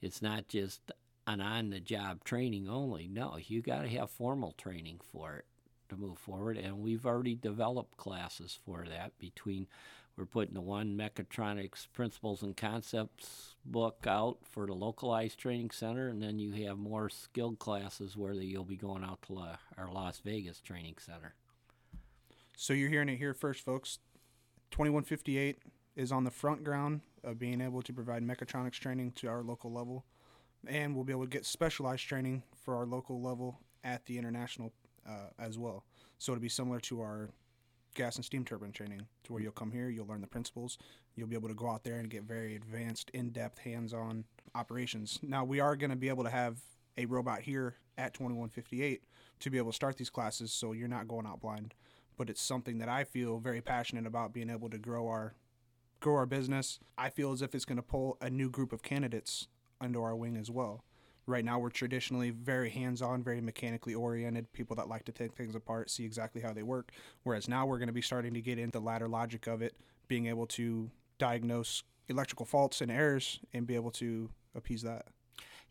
It's 0.00 0.22
not 0.22 0.48
just 0.48 0.92
an 1.26 1.40
on 1.40 1.70
the 1.70 1.80
job 1.80 2.24
training 2.24 2.68
only. 2.68 3.08
No, 3.08 3.38
you 3.38 3.62
got 3.62 3.82
to 3.82 3.88
have 3.88 4.10
formal 4.10 4.52
training 4.52 5.00
for 5.12 5.36
it 5.36 5.44
to 5.88 5.96
move 5.96 6.18
forward. 6.18 6.56
And 6.56 6.80
we've 6.80 7.06
already 7.06 7.34
developed 7.34 7.96
classes 7.96 8.58
for 8.64 8.84
that 8.88 9.18
between 9.18 9.66
we're 10.16 10.26
putting 10.26 10.54
the 10.54 10.60
one 10.60 10.96
mechatronics 10.96 11.88
principles 11.92 12.42
and 12.42 12.56
concepts 12.56 13.56
book 13.64 14.04
out 14.06 14.38
for 14.48 14.66
the 14.66 14.72
localized 14.72 15.38
training 15.38 15.70
center, 15.70 16.08
and 16.08 16.22
then 16.22 16.38
you 16.38 16.66
have 16.66 16.78
more 16.78 17.08
skilled 17.08 17.58
classes 17.58 18.16
where 18.16 18.32
you'll 18.32 18.64
be 18.64 18.76
going 18.76 19.02
out 19.02 19.22
to 19.22 19.32
La, 19.32 19.56
our 19.76 19.90
Las 19.90 20.20
Vegas 20.24 20.60
training 20.60 20.94
center. 20.98 21.34
So 22.56 22.72
you're 22.72 22.90
hearing 22.90 23.08
it 23.08 23.16
here 23.16 23.34
first, 23.34 23.64
folks. 23.64 23.98
2158 24.70 25.58
is 25.96 26.12
on 26.12 26.24
the 26.24 26.30
front 26.30 26.62
ground 26.62 27.00
of 27.24 27.38
being 27.38 27.60
able 27.60 27.82
to 27.82 27.92
provide 27.92 28.22
mechatronics 28.22 28.78
training 28.78 29.12
to 29.12 29.28
our 29.28 29.42
local 29.42 29.72
level, 29.72 30.04
and 30.66 30.94
we'll 30.94 31.04
be 31.04 31.12
able 31.12 31.24
to 31.24 31.30
get 31.30 31.44
specialized 31.44 32.06
training 32.06 32.44
for 32.64 32.76
our 32.76 32.86
local 32.86 33.20
level 33.20 33.58
at 33.82 34.06
the 34.06 34.16
international 34.16 34.72
uh, 35.08 35.28
as 35.38 35.58
well. 35.58 35.84
So 36.18 36.32
it'll 36.32 36.42
be 36.42 36.48
similar 36.48 36.80
to 36.80 37.00
our 37.00 37.30
gas 37.94 38.16
and 38.16 38.24
steam 38.24 38.44
turbine 38.44 38.72
training, 38.72 39.06
to 39.24 39.32
where 39.32 39.40
mm. 39.40 39.44
you'll 39.44 39.52
come 39.52 39.72
here, 39.72 39.88
you'll 39.88 40.06
learn 40.06 40.20
the 40.20 40.26
principles, 40.26 40.78
you'll 41.14 41.28
be 41.28 41.36
able 41.36 41.48
to 41.48 41.54
go 41.54 41.68
out 41.68 41.84
there 41.84 41.96
and 41.96 42.10
get 42.10 42.24
very 42.24 42.54
advanced, 42.54 43.10
in-depth, 43.14 43.58
hands-on 43.58 44.24
operations. 44.54 45.18
Now 45.22 45.44
we 45.44 45.60
are 45.60 45.76
going 45.76 45.90
to 45.90 45.96
be 45.96 46.08
able 46.08 46.24
to 46.24 46.30
have 46.30 46.58
a 46.96 47.06
robot 47.06 47.40
here 47.40 47.76
at 47.96 48.14
2158 48.14 49.02
to 49.40 49.50
be 49.50 49.58
able 49.58 49.70
to 49.70 49.76
start 49.76 49.96
these 49.96 50.10
classes, 50.10 50.52
so 50.52 50.72
you're 50.72 50.88
not 50.88 51.08
going 51.08 51.26
out 51.26 51.40
blind. 51.40 51.74
But 52.16 52.30
it's 52.30 52.42
something 52.42 52.78
that 52.78 52.88
I 52.88 53.04
feel 53.04 53.38
very 53.38 53.60
passionate 53.60 54.06
about 54.06 54.32
being 54.32 54.50
able 54.50 54.70
to 54.70 54.78
grow 54.78 55.08
our 55.08 55.34
grow 56.00 56.16
our 56.16 56.26
business. 56.26 56.78
I 56.98 57.08
feel 57.08 57.32
as 57.32 57.42
if 57.42 57.54
it's 57.54 57.64
going 57.64 57.76
to 57.76 57.82
pull 57.82 58.18
a 58.20 58.28
new 58.28 58.50
group 58.50 58.72
of 58.72 58.82
candidates 58.82 59.48
under 59.80 60.02
our 60.02 60.14
wing 60.14 60.36
as 60.36 60.50
well. 60.50 60.84
Right 61.26 61.44
now, 61.44 61.58
we're 61.58 61.70
traditionally 61.70 62.30
very 62.30 62.68
hands 62.70 63.00
on, 63.00 63.22
very 63.22 63.40
mechanically 63.40 63.94
oriented, 63.94 64.52
people 64.52 64.76
that 64.76 64.88
like 64.88 65.04
to 65.06 65.12
take 65.12 65.34
things 65.34 65.54
apart, 65.54 65.90
see 65.90 66.04
exactly 66.04 66.42
how 66.42 66.52
they 66.52 66.62
work. 66.62 66.92
Whereas 67.22 67.48
now 67.48 67.64
we're 67.64 67.78
going 67.78 67.88
to 67.88 67.94
be 67.94 68.02
starting 68.02 68.34
to 68.34 68.40
get 68.40 68.58
into 68.58 68.78
the 68.78 68.84
ladder 68.84 69.08
logic 69.08 69.46
of 69.46 69.62
it, 69.62 69.74
being 70.06 70.26
able 70.26 70.46
to 70.48 70.90
diagnose 71.18 71.82
electrical 72.08 72.44
faults 72.44 72.80
and 72.80 72.90
errors 72.90 73.40
and 73.52 73.66
be 73.66 73.74
able 73.74 73.90
to 73.92 74.28
appease 74.54 74.82
that. 74.82 75.06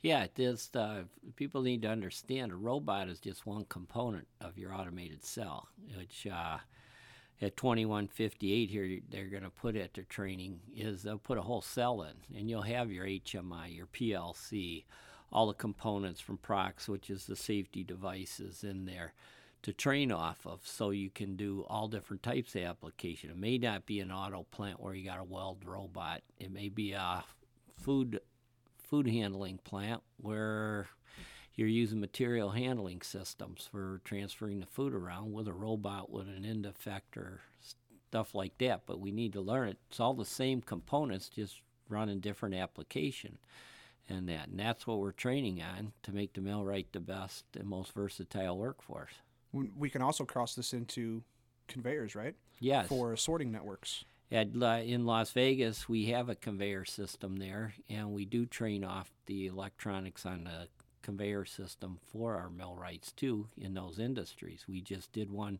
Yeah, 0.01 0.27
just 0.35 0.75
Uh, 0.75 1.03
people 1.37 1.61
need 1.61 1.83
to 1.83 1.87
understand 1.87 2.51
a 2.51 2.55
robot 2.55 3.07
is 3.07 3.19
just 3.19 3.45
one 3.45 3.65
component 3.65 4.27
of 4.41 4.57
your 4.57 4.73
automated 4.73 5.23
cell, 5.23 5.69
which 5.95 6.27
uh, 6.27 6.57
at 7.41 7.55
2158 7.55 8.69
here 8.69 8.99
they're 9.09 9.29
going 9.29 9.43
to 9.43 9.49
put 9.49 9.75
at 9.75 9.93
their 9.93 10.03
training 10.03 10.59
is 10.75 11.03
they'll 11.03 11.17
put 11.17 11.37
a 11.37 11.41
whole 11.41 11.61
cell 11.61 12.01
in 12.01 12.37
and 12.37 12.49
you'll 12.49 12.63
have 12.63 12.91
your 12.91 13.05
HMI, 13.05 13.73
your 13.73 13.87
PLC, 13.87 14.83
all 15.33 15.47
the 15.47 15.53
components 15.53 16.21
from 16.21 16.37
Prox, 16.37 16.87
which 16.87 17.09
is 17.09 17.25
the 17.25 17.35
safety 17.35 17.83
devices 17.83 18.63
in 18.63 18.85
there 18.85 19.13
to 19.63 19.73
train 19.73 20.11
off 20.11 20.45
of 20.45 20.59
so 20.63 20.91
you 20.91 21.09
can 21.09 21.35
do 21.35 21.65
all 21.67 21.87
different 21.87 22.21
types 22.21 22.55
of 22.55 22.61
application. 22.61 23.31
It 23.31 23.37
may 23.37 23.57
not 23.57 23.87
be 23.87 23.99
an 23.99 24.11
auto 24.11 24.45
plant 24.51 24.79
where 24.79 24.93
you 24.93 25.03
got 25.03 25.19
a 25.19 25.23
weld 25.23 25.65
robot. 25.65 26.21
It 26.37 26.51
may 26.51 26.69
be 26.69 26.91
a 26.91 27.23
food 27.75 28.19
food 28.77 29.07
handling 29.07 29.57
plant 29.63 30.03
where 30.17 30.87
you're 31.55 31.67
using 31.67 31.99
material 31.99 32.51
handling 32.51 33.01
systems 33.01 33.67
for 33.71 34.01
transferring 34.03 34.59
the 34.59 34.67
food 34.67 34.93
around 34.93 35.33
with 35.33 35.47
a 35.47 35.53
robot 35.53 36.11
with 36.11 36.27
an 36.27 36.45
end 36.45 36.65
effector, 36.65 37.39
stuff 38.07 38.35
like 38.35 38.57
that. 38.59 38.81
But 38.85 38.99
we 38.99 39.11
need 39.11 39.33
to 39.33 39.41
learn 39.41 39.69
it. 39.69 39.77
It's 39.89 39.99
all 39.99 40.13
the 40.13 40.25
same 40.25 40.61
components, 40.61 41.29
just 41.29 41.61
run 41.89 42.09
in 42.09 42.19
different 42.19 42.53
application 42.53 43.39
and 44.09 44.27
that. 44.29 44.47
And 44.49 44.59
that's 44.59 44.85
what 44.85 44.99
we're 44.99 45.11
training 45.11 45.61
on 45.61 45.93
to 46.03 46.11
make 46.11 46.33
the 46.33 46.41
millwright 46.41 46.87
the 46.91 46.99
best 46.99 47.45
and 47.57 47.67
most 47.67 47.93
versatile 47.93 48.57
workforce. 48.57 49.13
We 49.51 49.89
can 49.89 50.01
also 50.01 50.25
cross 50.25 50.55
this 50.55 50.73
into 50.73 51.23
conveyors, 51.67 52.15
right? 52.15 52.35
Yes. 52.59 52.87
For 52.87 53.15
sorting 53.15 53.51
networks. 53.51 54.03
At, 54.31 54.47
uh, 54.59 54.81
in 54.83 55.05
Las 55.05 55.31
Vegas, 55.31 55.87
we 55.87 56.05
have 56.05 56.27
a 56.27 56.35
conveyor 56.35 56.85
system 56.85 57.35
there, 57.35 57.75
and 57.87 58.13
we 58.13 58.25
do 58.25 58.47
train 58.47 58.83
off 58.83 59.11
the 59.27 59.45
electronics 59.45 60.25
on 60.25 60.45
the 60.45 60.67
conveyor 61.03 61.45
system 61.45 61.99
for 62.11 62.35
our 62.35 62.49
millwrights 62.49 63.11
too 63.11 63.47
in 63.57 63.75
those 63.75 63.99
industries. 63.99 64.65
We 64.67 64.81
just 64.81 65.11
did 65.11 65.29
one 65.29 65.59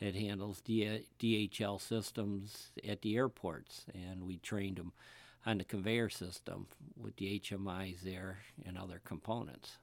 that 0.00 0.14
handles 0.14 0.60
D- 0.62 1.06
DHL 1.20 1.80
systems 1.80 2.70
at 2.88 3.02
the 3.02 3.16
airports, 3.16 3.84
and 3.92 4.24
we 4.24 4.38
trained 4.38 4.76
them 4.76 4.92
on 5.46 5.58
the 5.58 5.64
conveyor 5.64 6.08
system 6.08 6.66
with 6.96 7.16
the 7.16 7.40
HMIs 7.40 8.00
there 8.02 8.38
and 8.64 8.78
other 8.78 9.00
components. 9.04 9.78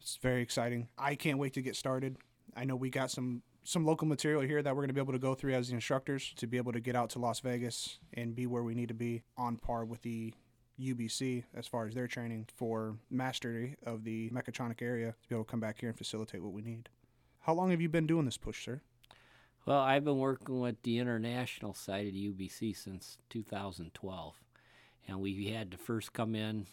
It's 0.00 0.16
very 0.16 0.42
exciting. 0.42 0.88
I 0.98 1.14
can't 1.14 1.38
wait 1.38 1.54
to 1.54 1.62
get 1.62 1.76
started. 1.76 2.16
I 2.56 2.64
know 2.64 2.76
we 2.76 2.90
got 2.90 3.10
some 3.10 3.42
some 3.66 3.86
local 3.86 4.06
material 4.06 4.42
here 4.42 4.62
that 4.62 4.74
we're 4.74 4.82
going 4.82 4.88
to 4.88 4.94
be 4.94 5.00
able 5.00 5.14
to 5.14 5.18
go 5.18 5.34
through 5.34 5.54
as 5.54 5.68
the 5.68 5.74
instructors 5.74 6.34
to 6.36 6.46
be 6.46 6.58
able 6.58 6.72
to 6.72 6.80
get 6.80 6.94
out 6.94 7.08
to 7.08 7.18
Las 7.18 7.40
Vegas 7.40 7.98
and 8.12 8.36
be 8.36 8.46
where 8.46 8.62
we 8.62 8.74
need 8.74 8.88
to 8.88 8.94
be 8.94 9.22
on 9.38 9.56
par 9.56 9.86
with 9.86 10.02
the 10.02 10.34
UBC 10.78 11.44
as 11.54 11.66
far 11.66 11.86
as 11.86 11.94
their 11.94 12.06
training 12.06 12.46
for 12.54 12.96
mastery 13.10 13.76
of 13.86 14.04
the 14.04 14.28
mechatronic 14.30 14.82
area 14.82 15.14
to 15.22 15.28
be 15.28 15.34
able 15.34 15.44
to 15.44 15.50
come 15.50 15.60
back 15.60 15.80
here 15.80 15.88
and 15.88 15.96
facilitate 15.96 16.42
what 16.42 16.52
we 16.52 16.60
need. 16.60 16.90
How 17.40 17.54
long 17.54 17.70
have 17.70 17.80
you 17.80 17.88
been 17.88 18.06
doing 18.06 18.26
this 18.26 18.36
push, 18.36 18.62
sir? 18.64 18.82
Well, 19.66 19.80
I've 19.80 20.04
been 20.04 20.18
working 20.18 20.60
with 20.60 20.82
the 20.82 20.98
international 20.98 21.72
side 21.72 22.08
of 22.08 22.12
the 22.12 22.28
UBC 22.28 22.76
since 22.76 23.16
2012. 23.30 24.34
And 25.06 25.20
we 25.20 25.46
had 25.46 25.70
to 25.72 25.78
first 25.78 26.12
come 26.12 26.34
in, 26.34 26.66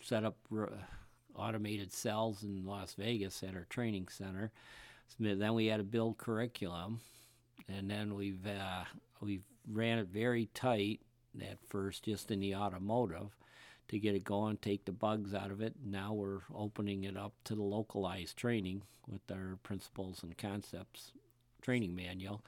set 0.00 0.24
up 0.24 0.36
automated 1.34 1.92
cells 1.92 2.42
in 2.42 2.66
Las 2.66 2.94
Vegas 2.94 3.42
at 3.42 3.54
our 3.54 3.66
training 3.70 4.08
center. 4.08 4.50
So 5.08 5.34
then 5.34 5.54
we 5.54 5.66
had 5.66 5.76
to 5.78 5.84
build 5.84 6.18
curriculum, 6.18 7.00
and 7.68 7.90
then 7.90 8.14
we've 8.14 8.46
uh, 8.46 8.84
we've 9.20 9.44
ran 9.70 9.98
it 9.98 10.08
very 10.08 10.46
tight 10.54 11.00
at 11.40 11.58
first, 11.68 12.04
just 12.04 12.30
in 12.30 12.40
the 12.40 12.54
automotive, 12.54 13.36
to 13.88 13.98
get 13.98 14.14
it 14.14 14.24
going, 14.24 14.56
take 14.56 14.84
the 14.84 14.92
bugs 14.92 15.34
out 15.34 15.50
of 15.50 15.60
it. 15.60 15.74
Now 15.84 16.12
we're 16.12 16.40
opening 16.54 17.04
it 17.04 17.16
up 17.16 17.34
to 17.44 17.54
the 17.54 17.62
localized 17.62 18.36
training 18.36 18.82
with 19.06 19.20
our 19.30 19.58
principles 19.62 20.22
and 20.22 20.36
concepts 20.36 21.12
training 21.60 21.94
manual, 21.94 22.42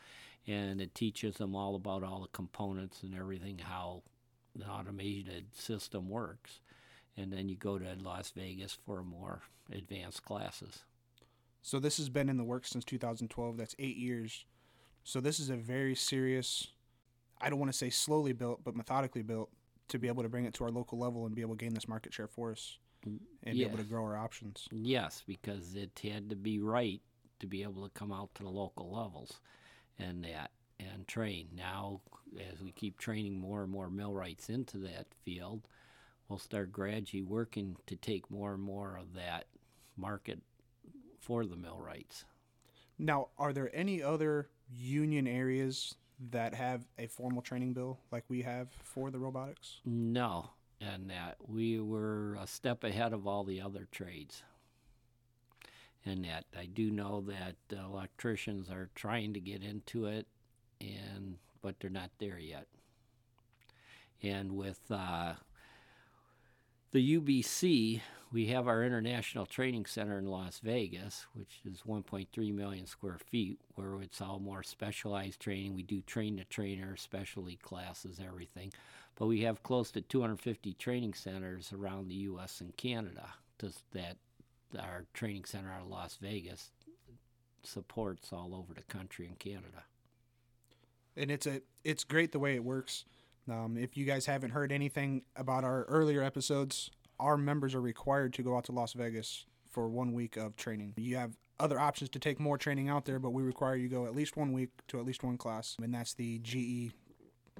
and 0.46 0.80
it 0.80 0.94
teaches 0.94 1.36
them 1.36 1.54
all 1.54 1.74
about 1.74 2.02
all 2.02 2.22
the 2.22 2.28
components 2.28 3.02
and 3.02 3.14
everything, 3.14 3.58
how 3.58 4.02
the 4.54 4.66
automated 4.66 5.54
system 5.54 6.08
works. 6.08 6.60
And 7.16 7.32
then 7.32 7.48
you 7.48 7.56
go 7.56 7.78
to 7.78 7.94
Las 8.00 8.32
Vegas 8.36 8.76
for 8.84 9.02
more 9.02 9.42
advanced 9.72 10.24
classes. 10.24 10.80
So 11.62 11.78
this 11.78 11.96
has 11.98 12.08
been 12.08 12.28
in 12.28 12.36
the 12.36 12.44
works 12.44 12.70
since 12.70 12.84
2012. 12.84 13.56
That's 13.56 13.76
eight 13.78 13.96
years. 13.96 14.44
So 15.04 15.20
this 15.20 15.38
is 15.38 15.50
a 15.50 15.56
very 15.56 15.94
serious, 15.94 16.68
I 17.40 17.50
don't 17.50 17.58
want 17.58 17.72
to 17.72 17.78
say 17.78 17.90
slowly 17.90 18.32
built, 18.32 18.64
but 18.64 18.74
methodically 18.74 19.22
built 19.22 19.50
to 19.88 19.98
be 19.98 20.08
able 20.08 20.22
to 20.22 20.28
bring 20.28 20.44
it 20.44 20.54
to 20.54 20.64
our 20.64 20.70
local 20.70 20.98
level 20.98 21.26
and 21.26 21.34
be 21.34 21.42
able 21.42 21.56
to 21.56 21.64
gain 21.64 21.74
this 21.74 21.88
market 21.88 22.12
share 22.12 22.26
for 22.26 22.52
us 22.52 22.78
mm, 23.06 23.18
and 23.42 23.56
yes. 23.56 23.68
be 23.68 23.72
able 23.72 23.82
to 23.82 23.88
grow 23.88 24.02
our 24.02 24.16
options. 24.16 24.66
Yes, 24.72 25.22
because 25.26 25.74
it 25.74 26.00
had 26.02 26.30
to 26.30 26.36
be 26.36 26.58
right 26.58 27.00
to 27.40 27.46
be 27.46 27.62
able 27.62 27.84
to 27.84 27.90
come 27.90 28.12
out 28.12 28.34
to 28.34 28.42
the 28.42 28.48
local 28.48 28.90
levels 28.90 29.40
and 29.98 30.24
that 30.24 30.50
and 30.78 31.06
train. 31.06 31.48
Now, 31.56 32.00
as 32.52 32.62
we 32.62 32.72
keep 32.72 32.98
training 32.98 33.38
more 33.38 33.62
and 33.62 33.70
more 33.70 33.90
millwrights 33.90 34.48
into 34.48 34.78
that 34.78 35.06
field, 35.24 35.68
we'll 36.28 36.38
start 36.38 36.72
gradually 36.72 37.22
working 37.22 37.76
to 37.86 37.96
take 37.96 38.30
more 38.30 38.54
and 38.54 38.62
more 38.62 38.96
of 38.96 39.14
that 39.14 39.46
market 39.96 40.40
for 41.20 41.44
the 41.44 41.56
millwrights. 41.56 42.24
Now, 42.98 43.28
are 43.38 43.52
there 43.52 43.70
any 43.74 44.02
other 44.02 44.48
union 44.70 45.26
areas 45.26 45.94
that 46.30 46.54
have 46.54 46.86
a 46.98 47.06
formal 47.06 47.42
training 47.42 47.72
bill 47.72 47.98
like 48.10 48.24
we 48.28 48.42
have 48.42 48.68
for 48.82 49.10
the 49.10 49.18
robotics? 49.18 49.80
No, 49.84 50.50
and 50.80 51.10
that 51.10 51.36
we 51.46 51.80
were 51.80 52.36
a 52.40 52.46
step 52.46 52.84
ahead 52.84 53.12
of 53.12 53.26
all 53.26 53.44
the 53.44 53.60
other 53.60 53.88
trades. 53.90 54.42
And 56.06 56.24
that 56.26 56.44
I 56.56 56.66
do 56.66 56.90
know 56.90 57.22
that 57.22 57.56
uh, 57.72 57.86
electricians 57.86 58.68
are 58.70 58.90
trying 58.94 59.32
to 59.32 59.40
get 59.40 59.62
into 59.62 60.04
it 60.04 60.26
and 60.92 61.36
but 61.62 61.80
they're 61.80 61.90
not 61.90 62.10
there 62.18 62.38
yet. 62.38 62.66
And 64.22 64.52
with 64.56 64.80
uh, 64.90 65.34
the 66.92 67.18
UBC, 67.18 68.00
we 68.32 68.46
have 68.46 68.68
our 68.68 68.82
International 68.82 69.46
Training 69.46 69.86
Center 69.86 70.18
in 70.18 70.26
Las 70.26 70.60
Vegas, 70.62 71.26
which 71.34 71.60
is 71.64 71.82
1.3 71.86 72.54
million 72.54 72.86
square 72.86 73.18
feet, 73.18 73.60
where 73.74 74.00
it's 74.02 74.20
all 74.20 74.40
more 74.40 74.62
specialized 74.62 75.40
training. 75.40 75.74
We 75.74 75.82
do 75.82 76.00
train 76.02 76.36
the 76.36 76.44
trainer, 76.44 76.96
specialty 76.96 77.56
classes, 77.56 78.20
everything. 78.24 78.72
But 79.16 79.26
we 79.26 79.42
have 79.42 79.62
close 79.62 79.90
to 79.92 80.00
250 80.00 80.74
training 80.74 81.14
centers 81.14 81.72
around 81.72 82.08
the 82.08 82.14
U.S. 82.14 82.60
and 82.60 82.76
Canada 82.76 83.34
that 83.92 84.16
our 84.78 85.06
training 85.14 85.44
center 85.44 85.72
out 85.72 85.82
of 85.82 85.88
Las 85.88 86.18
Vegas 86.20 86.70
supports 87.62 88.32
all 88.32 88.54
over 88.54 88.74
the 88.74 88.82
country 88.82 89.26
and 89.26 89.38
Canada 89.38 89.84
and 91.16 91.30
it's 91.30 91.46
a 91.46 91.60
it's 91.84 92.04
great 92.04 92.32
the 92.32 92.38
way 92.38 92.54
it 92.54 92.64
works. 92.64 93.04
Um, 93.50 93.76
if 93.76 93.96
you 93.96 94.04
guys 94.04 94.26
haven't 94.26 94.50
heard 94.50 94.72
anything 94.72 95.22
about 95.36 95.64
our 95.64 95.84
earlier 95.84 96.22
episodes, 96.22 96.90
our 97.20 97.36
members 97.36 97.74
are 97.74 97.80
required 97.80 98.32
to 98.34 98.42
go 98.42 98.56
out 98.56 98.64
to 98.64 98.72
Las 98.72 98.94
Vegas 98.94 99.44
for 99.70 99.88
one 99.88 100.12
week 100.12 100.36
of 100.36 100.56
training. 100.56 100.94
You 100.96 101.16
have 101.16 101.36
other 101.60 101.78
options 101.78 102.10
to 102.10 102.18
take 102.18 102.40
more 102.40 102.58
training 102.58 102.88
out 102.88 103.04
there, 103.04 103.18
but 103.18 103.30
we 103.30 103.42
require 103.42 103.76
you 103.76 103.88
go 103.88 104.06
at 104.06 104.14
least 104.14 104.36
one 104.36 104.52
week 104.52 104.70
to 104.88 104.98
at 104.98 105.04
least 105.04 105.22
one 105.22 105.36
class, 105.36 105.76
and 105.82 105.92
that's 105.92 106.14
the 106.14 106.38
GE 106.38 106.92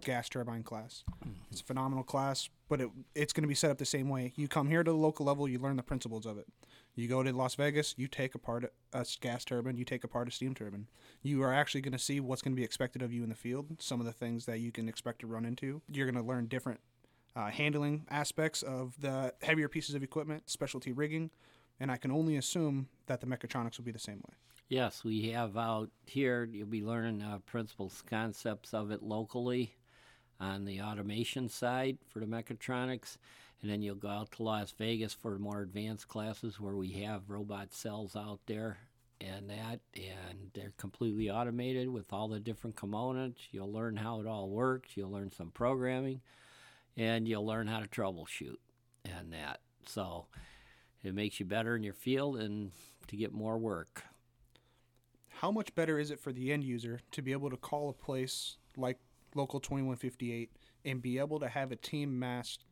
gas 0.02 0.28
turbine 0.28 0.62
class. 0.62 1.04
Mm-hmm. 1.24 1.32
It's 1.50 1.60
a 1.60 1.64
phenomenal 1.64 2.04
class, 2.04 2.48
but 2.68 2.80
it, 2.80 2.90
it's 3.14 3.32
going 3.32 3.42
to 3.42 3.48
be 3.48 3.54
set 3.54 3.70
up 3.70 3.78
the 3.78 3.84
same 3.84 4.08
way. 4.08 4.32
You 4.36 4.48
come 4.48 4.68
here 4.68 4.82
to 4.82 4.90
the 4.90 4.96
local 4.96 5.26
level, 5.26 5.48
you 5.48 5.58
learn 5.58 5.76
the 5.76 5.82
principles 5.82 6.26
of 6.26 6.38
it. 6.38 6.46
You 6.94 7.08
go 7.08 7.22
to 7.22 7.32
Las 7.32 7.56
Vegas, 7.56 7.94
you 7.96 8.06
take 8.06 8.34
apart 8.34 8.72
a 8.92 9.06
gas 9.20 9.44
turbine, 9.44 9.76
you 9.76 9.84
take 9.84 10.04
apart 10.04 10.28
a 10.28 10.30
steam 10.30 10.54
turbine. 10.54 10.86
You 11.22 11.42
are 11.42 11.52
actually 11.52 11.80
going 11.80 11.92
to 11.92 11.98
see 11.98 12.20
what's 12.20 12.40
going 12.40 12.52
to 12.52 12.56
be 12.56 12.64
expected 12.64 13.02
of 13.02 13.12
you 13.12 13.24
in 13.24 13.28
the 13.28 13.34
field, 13.34 13.66
some 13.80 14.00
of 14.00 14.06
the 14.06 14.12
things 14.12 14.46
that 14.46 14.60
you 14.60 14.70
can 14.70 14.88
expect 14.88 15.20
to 15.20 15.26
run 15.26 15.44
into. 15.44 15.82
You're 15.90 16.10
going 16.10 16.22
to 16.22 16.28
learn 16.28 16.46
different 16.46 16.80
uh, 17.34 17.50
handling 17.50 18.06
aspects 18.10 18.62
of 18.62 19.00
the 19.00 19.34
heavier 19.42 19.68
pieces 19.68 19.96
of 19.96 20.04
equipment, 20.04 20.48
specialty 20.48 20.92
rigging, 20.92 21.30
and 21.80 21.90
I 21.90 21.96
can 21.96 22.12
only 22.12 22.36
assume 22.36 22.88
that 23.06 23.20
the 23.20 23.26
mechatronics 23.26 23.76
will 23.76 23.84
be 23.84 23.92
the 23.92 23.98
same 23.98 24.22
way. 24.28 24.34
Yes, 24.68 25.02
we 25.04 25.30
have 25.30 25.56
out 25.56 25.90
here, 26.06 26.48
you'll 26.50 26.68
be 26.68 26.82
learning 26.82 27.22
uh, 27.22 27.38
principles, 27.44 28.02
concepts 28.08 28.72
of 28.72 28.92
it 28.92 29.02
locally 29.02 29.74
on 30.40 30.64
the 30.64 30.80
automation 30.80 31.48
side 31.48 31.98
for 32.08 32.20
the 32.20 32.26
mechatronics 32.26 33.18
and 33.64 33.72
then 33.72 33.80
you'll 33.80 33.94
go 33.94 34.08
out 34.08 34.30
to 34.30 34.42
Las 34.42 34.74
Vegas 34.76 35.14
for 35.14 35.38
more 35.38 35.62
advanced 35.62 36.06
classes 36.06 36.60
where 36.60 36.74
we 36.74 36.90
have 36.90 37.30
robot 37.30 37.72
cells 37.72 38.14
out 38.14 38.40
there 38.44 38.76
and 39.22 39.48
that, 39.48 39.80
and 39.96 40.50
they're 40.52 40.74
completely 40.76 41.30
automated 41.30 41.88
with 41.88 42.12
all 42.12 42.28
the 42.28 42.38
different 42.38 42.76
components. 42.76 43.40
You'll 43.52 43.72
learn 43.72 43.96
how 43.96 44.20
it 44.20 44.26
all 44.26 44.50
works. 44.50 44.90
You'll 44.98 45.12
learn 45.12 45.32
some 45.32 45.50
programming, 45.50 46.20
and 46.94 47.26
you'll 47.26 47.46
learn 47.46 47.66
how 47.66 47.80
to 47.80 47.88
troubleshoot 47.88 48.58
and 49.02 49.32
that. 49.32 49.60
So 49.86 50.26
it 51.02 51.14
makes 51.14 51.40
you 51.40 51.46
better 51.46 51.74
in 51.74 51.82
your 51.82 51.94
field 51.94 52.36
and 52.36 52.70
to 53.06 53.16
get 53.16 53.32
more 53.32 53.56
work. 53.56 54.04
How 55.40 55.50
much 55.50 55.74
better 55.74 55.98
is 55.98 56.10
it 56.10 56.20
for 56.20 56.32
the 56.34 56.52
end 56.52 56.64
user 56.64 57.00
to 57.12 57.22
be 57.22 57.32
able 57.32 57.48
to 57.48 57.56
call 57.56 57.88
a 57.88 57.94
place 57.94 58.58
like 58.76 58.98
Local 59.34 59.58
2158 59.58 60.52
and 60.84 61.00
be 61.00 61.18
able 61.18 61.40
to 61.40 61.48
have 61.48 61.72
a 61.72 61.76
team 61.76 62.18
massed 62.18 62.66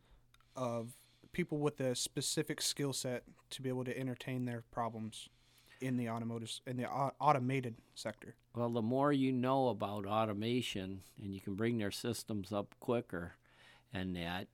of 0.57 0.93
people 1.33 1.59
with 1.59 1.81
a 1.81 1.95
specific 1.95 2.61
skill 2.61 2.93
set 2.93 3.25
to 3.51 3.63
be 3.63 3.69
able 3.69 3.85
to 3.85 3.99
entertain 3.99 4.45
their 4.45 4.63
problems 4.71 5.29
in 5.81 5.97
the 5.97 6.09
automotive 6.09 6.61
in 6.67 6.77
the 6.77 6.85
au- 6.89 7.13
automated 7.21 7.75
sector. 7.95 8.35
Well, 8.55 8.69
the 8.71 8.83
more 8.83 9.13
you 9.13 9.33
know 9.33 9.69
about 9.69 10.07
automation 10.07 11.01
and 11.21 11.35
you 11.35 11.41
can 11.41 11.55
bring 11.55 11.79
their 11.79 11.91
systems 11.91 12.53
up 12.53 12.75
quicker 12.81 13.35
and 13.93 14.15
that, 14.17 14.47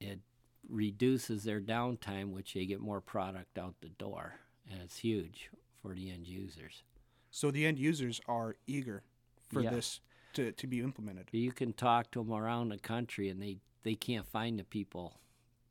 it 0.00 0.20
reduces 0.68 1.44
their 1.44 1.60
downtime, 1.60 2.30
which 2.30 2.54
they 2.54 2.66
get 2.66 2.80
more 2.80 3.00
product 3.00 3.58
out 3.58 3.74
the 3.80 3.88
door. 3.90 4.36
And 4.70 4.80
it's 4.82 4.98
huge 4.98 5.50
for 5.80 5.94
the 5.94 6.10
end 6.10 6.26
users. 6.26 6.82
So 7.30 7.50
the 7.50 7.66
end 7.66 7.78
users 7.78 8.20
are 8.26 8.56
eager 8.66 9.02
for 9.48 9.60
Yeah. 9.62 9.70
this 9.70 10.00
to, 10.34 10.52
to 10.52 10.66
be 10.66 10.80
implemented. 10.80 11.28
You 11.32 11.52
can 11.52 11.72
talk 11.72 12.10
to 12.12 12.20
them 12.22 12.32
around 12.32 12.70
the 12.70 12.78
country 12.78 13.28
and 13.28 13.40
they, 13.42 13.58
they 13.82 13.94
can't 13.94 14.26
find 14.26 14.58
the 14.58 14.64
people 14.64 15.20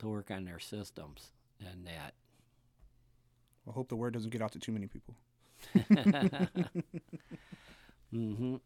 to 0.02 0.08
work 0.08 0.30
on 0.30 0.44
their 0.44 0.60
systems 0.60 1.32
and 1.60 1.86
that. 1.86 2.14
I 3.68 3.72
hope 3.72 3.88
the 3.88 3.96
word 3.96 4.14
doesn't 4.14 4.30
get 4.30 4.42
out 4.42 4.52
to 4.52 4.60
too 4.60 4.72
many 4.72 4.88
people. 4.88 5.16
hmm 8.12 8.56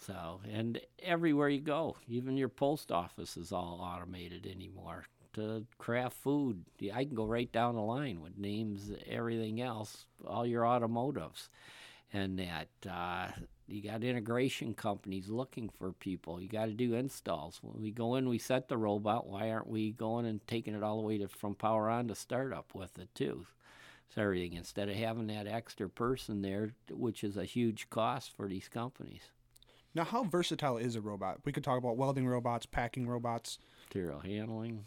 So, 0.00 0.40
and 0.50 0.80
everywhere 1.02 1.48
you 1.48 1.60
go, 1.60 1.96
even 2.08 2.36
your 2.36 2.48
post 2.48 2.92
office 2.92 3.36
is 3.36 3.52
all 3.52 3.80
automated 3.82 4.46
anymore. 4.46 5.04
To 5.34 5.66
Kraft 5.78 6.16
food, 6.16 6.64
I 6.94 7.04
can 7.04 7.14
go 7.14 7.26
right 7.26 7.52
down 7.52 7.76
the 7.76 7.82
line 7.82 8.22
with 8.22 8.38
names, 8.38 8.90
everything 9.08 9.60
else, 9.60 10.06
all 10.26 10.46
your 10.46 10.66
automotives, 10.66 11.50
and 12.12 12.38
that. 12.38 12.68
Uh, 12.88 13.28
you 13.68 13.82
got 13.82 14.04
integration 14.04 14.74
companies 14.74 15.28
looking 15.28 15.68
for 15.68 15.92
people. 15.92 16.40
You 16.40 16.48
got 16.48 16.66
to 16.66 16.72
do 16.72 16.94
installs. 16.94 17.58
When 17.62 17.82
we 17.82 17.90
go 17.90 18.14
in, 18.14 18.28
we 18.28 18.38
set 18.38 18.68
the 18.68 18.76
robot. 18.76 19.26
Why 19.26 19.50
aren't 19.50 19.68
we 19.68 19.92
going 19.92 20.26
and 20.26 20.46
taking 20.46 20.74
it 20.74 20.82
all 20.82 21.00
the 21.00 21.06
way 21.06 21.18
to 21.18 21.28
from 21.28 21.54
power 21.54 21.88
on 21.90 22.08
to 22.08 22.14
startup 22.14 22.74
with 22.74 22.98
it 22.98 23.08
too? 23.14 23.46
So 24.14 24.22
everything 24.22 24.52
instead 24.52 24.88
of 24.88 24.94
having 24.94 25.26
that 25.28 25.48
extra 25.48 25.88
person 25.88 26.42
there, 26.42 26.70
which 26.90 27.24
is 27.24 27.36
a 27.36 27.44
huge 27.44 27.90
cost 27.90 28.36
for 28.36 28.46
these 28.46 28.68
companies. 28.68 29.30
Now, 29.94 30.04
how 30.04 30.24
versatile 30.24 30.76
is 30.76 30.94
a 30.94 31.00
robot? 31.00 31.38
We 31.44 31.52
could 31.52 31.64
talk 31.64 31.78
about 31.78 31.96
welding 31.96 32.28
robots, 32.28 32.66
packing 32.66 33.08
robots. 33.08 33.58
Material 33.88 34.20
handling. 34.20 34.84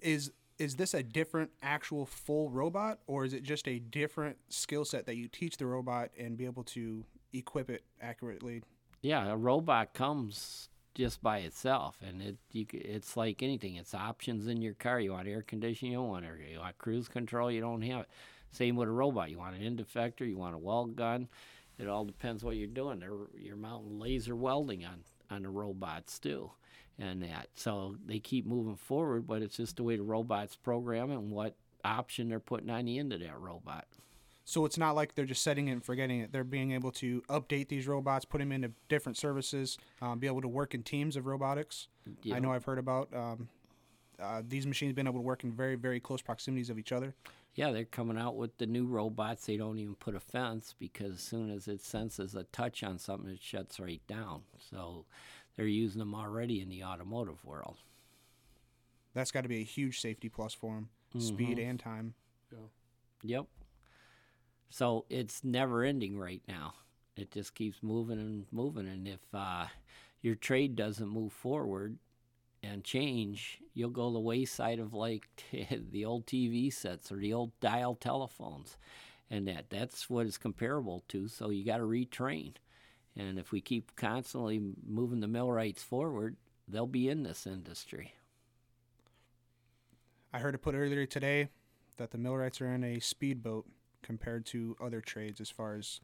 Is 0.00 0.32
is 0.58 0.76
this 0.76 0.94
a 0.94 1.02
different 1.02 1.50
actual 1.62 2.06
full 2.06 2.50
robot, 2.50 2.98
or 3.06 3.24
is 3.24 3.32
it 3.32 3.42
just 3.42 3.68
a 3.68 3.78
different 3.78 4.36
skill 4.48 4.84
set 4.84 5.06
that 5.06 5.16
you 5.16 5.28
teach 5.28 5.56
the 5.56 5.66
robot 5.66 6.10
and 6.18 6.36
be 6.36 6.44
able 6.44 6.64
to 6.64 7.04
equip 7.32 7.70
it 7.70 7.84
accurately? 8.00 8.62
Yeah, 9.02 9.30
a 9.30 9.36
robot 9.36 9.92
comes 9.94 10.68
just 10.94 11.22
by 11.22 11.38
itself, 11.38 11.98
and 12.06 12.22
it 12.22 12.36
you, 12.52 12.66
it's 12.72 13.16
like 13.16 13.42
anything. 13.42 13.76
It's 13.76 13.94
options 13.94 14.46
in 14.46 14.62
your 14.62 14.74
car. 14.74 14.98
You 14.98 15.12
want 15.12 15.28
air 15.28 15.42
conditioning, 15.42 15.92
you 15.92 15.98
don't 15.98 16.08
want 16.08 16.24
air. 16.24 16.38
You 16.38 16.58
want 16.60 16.78
cruise 16.78 17.08
control, 17.08 17.50
you 17.50 17.60
don't 17.60 17.82
have 17.82 18.00
it. 18.02 18.08
Same 18.50 18.76
with 18.76 18.88
a 18.88 18.92
robot. 18.92 19.30
You 19.30 19.38
want 19.38 19.56
an 19.56 19.62
end 19.62 19.84
effector, 19.86 20.26
you 20.26 20.38
want 20.38 20.54
a 20.54 20.58
weld 20.58 20.96
gun. 20.96 21.28
It 21.78 21.88
all 21.88 22.06
depends 22.06 22.42
what 22.42 22.56
you're 22.56 22.66
doing. 22.68 23.02
You're 23.36 23.56
mounting 23.56 24.00
laser 24.00 24.34
welding 24.34 24.86
on 24.86 25.04
on 25.30 25.42
the 25.42 25.50
robots 25.50 26.18
too, 26.18 26.50
and 26.98 27.22
that. 27.22 27.48
So 27.54 27.96
they 28.04 28.18
keep 28.18 28.46
moving 28.46 28.76
forward, 28.76 29.26
but 29.26 29.42
it's 29.42 29.56
just 29.56 29.76
the 29.76 29.82
way 29.82 29.96
the 29.96 30.02
robots 30.02 30.56
program 30.56 31.10
and 31.10 31.30
what 31.30 31.56
option 31.84 32.28
they're 32.28 32.40
putting 32.40 32.70
on 32.70 32.84
the 32.86 32.98
end 32.98 33.12
of 33.12 33.20
that 33.20 33.38
robot. 33.38 33.86
So 34.44 34.64
it's 34.64 34.78
not 34.78 34.94
like 34.94 35.16
they're 35.16 35.24
just 35.24 35.42
setting 35.42 35.66
it 35.68 35.72
and 35.72 35.84
forgetting 35.84 36.20
it. 36.20 36.32
They're 36.32 36.44
being 36.44 36.70
able 36.70 36.92
to 36.92 37.20
update 37.22 37.66
these 37.66 37.88
robots, 37.88 38.24
put 38.24 38.38
them 38.38 38.52
into 38.52 38.70
different 38.88 39.18
services, 39.18 39.76
um, 40.00 40.20
be 40.20 40.28
able 40.28 40.40
to 40.42 40.48
work 40.48 40.72
in 40.72 40.84
teams 40.84 41.16
of 41.16 41.26
robotics. 41.26 41.88
You 42.22 42.34
I 42.34 42.38
know 42.38 42.52
I've 42.52 42.64
heard 42.64 42.78
about 42.78 43.12
um, 43.12 43.48
uh, 44.20 44.42
these 44.46 44.64
machines 44.64 44.92
being 44.92 45.08
able 45.08 45.18
to 45.18 45.24
work 45.24 45.42
in 45.42 45.50
very, 45.50 45.74
very 45.74 45.98
close 45.98 46.22
proximities 46.22 46.70
of 46.70 46.78
each 46.78 46.92
other. 46.92 47.14
Yeah, 47.56 47.72
they're 47.72 47.86
coming 47.86 48.18
out 48.18 48.36
with 48.36 48.56
the 48.58 48.66
new 48.66 48.86
robots. 48.86 49.46
They 49.46 49.56
don't 49.56 49.78
even 49.78 49.94
put 49.96 50.14
a 50.14 50.20
fence 50.20 50.74
because 50.78 51.14
as 51.14 51.20
soon 51.22 51.50
as 51.50 51.66
it 51.66 51.80
senses 51.80 52.34
a 52.34 52.44
touch 52.44 52.84
on 52.84 52.98
something, 52.98 53.30
it 53.30 53.42
shuts 53.42 53.80
right 53.80 54.02
down. 54.06 54.42
So 54.70 55.06
they're 55.56 55.66
using 55.66 55.98
them 55.98 56.14
already 56.14 56.60
in 56.60 56.68
the 56.68 56.84
automotive 56.84 57.44
world. 57.44 57.78
That's 59.14 59.30
got 59.30 59.42
to 59.42 59.48
be 59.48 59.60
a 59.60 59.64
huge 59.64 60.00
safety 60.00 60.28
plus 60.28 60.52
for 60.54 60.74
them, 60.74 60.88
speed 61.18 61.58
and 61.58 61.80
time. 61.80 62.14
Yep. 63.22 63.46
So 64.68 65.06
it's 65.08 65.42
never 65.42 65.82
ending 65.84 66.18
right 66.18 66.42
now. 66.46 66.74
It 67.16 67.30
just 67.30 67.54
keeps 67.54 67.82
moving 67.82 68.18
and 68.18 68.46
moving. 68.52 68.86
And 68.86 69.08
if 69.08 69.20
uh, 69.32 69.66
your 70.20 70.34
trade 70.34 70.76
doesn't 70.76 71.08
move 71.08 71.32
forward 71.32 71.96
and 72.62 72.84
change, 72.84 73.60
you'll 73.72 73.90
go 73.90 74.10
the 74.12 74.20
wayside 74.20 74.78
of 74.78 74.92
like 74.92 75.26
the 75.92 76.04
old 76.04 76.26
TV 76.26 76.70
sets 76.72 77.10
or 77.10 77.16
the 77.16 77.32
old 77.32 77.58
dial 77.60 77.94
telephones. 77.94 78.76
And 79.30 79.48
that 79.48 79.70
that's 79.70 80.10
what 80.10 80.26
it's 80.26 80.38
comparable 80.38 81.04
to. 81.08 81.26
So 81.28 81.48
you 81.50 81.64
got 81.64 81.78
to 81.78 81.84
retrain. 81.84 82.54
And 83.16 83.38
if 83.38 83.50
we 83.50 83.60
keep 83.60 83.96
constantly 83.96 84.60
moving 84.86 85.20
the 85.20 85.28
millwrights 85.28 85.82
forward, 85.82 86.36
they'll 86.68 86.86
be 86.86 87.08
in 87.08 87.22
this 87.22 87.46
industry. 87.46 88.14
I 90.32 90.38
heard 90.38 90.54
it 90.54 90.58
put 90.58 90.74
earlier 90.74 91.06
today 91.06 91.48
that 91.96 92.10
the 92.10 92.18
millwrights 92.18 92.60
are 92.60 92.72
in 92.72 92.84
a 92.84 93.00
speedboat 93.00 93.66
compared 94.02 94.44
to 94.46 94.76
other 94.80 95.00
trades 95.00 95.40
as 95.40 95.50
far 95.50 95.76
as 95.76 96.00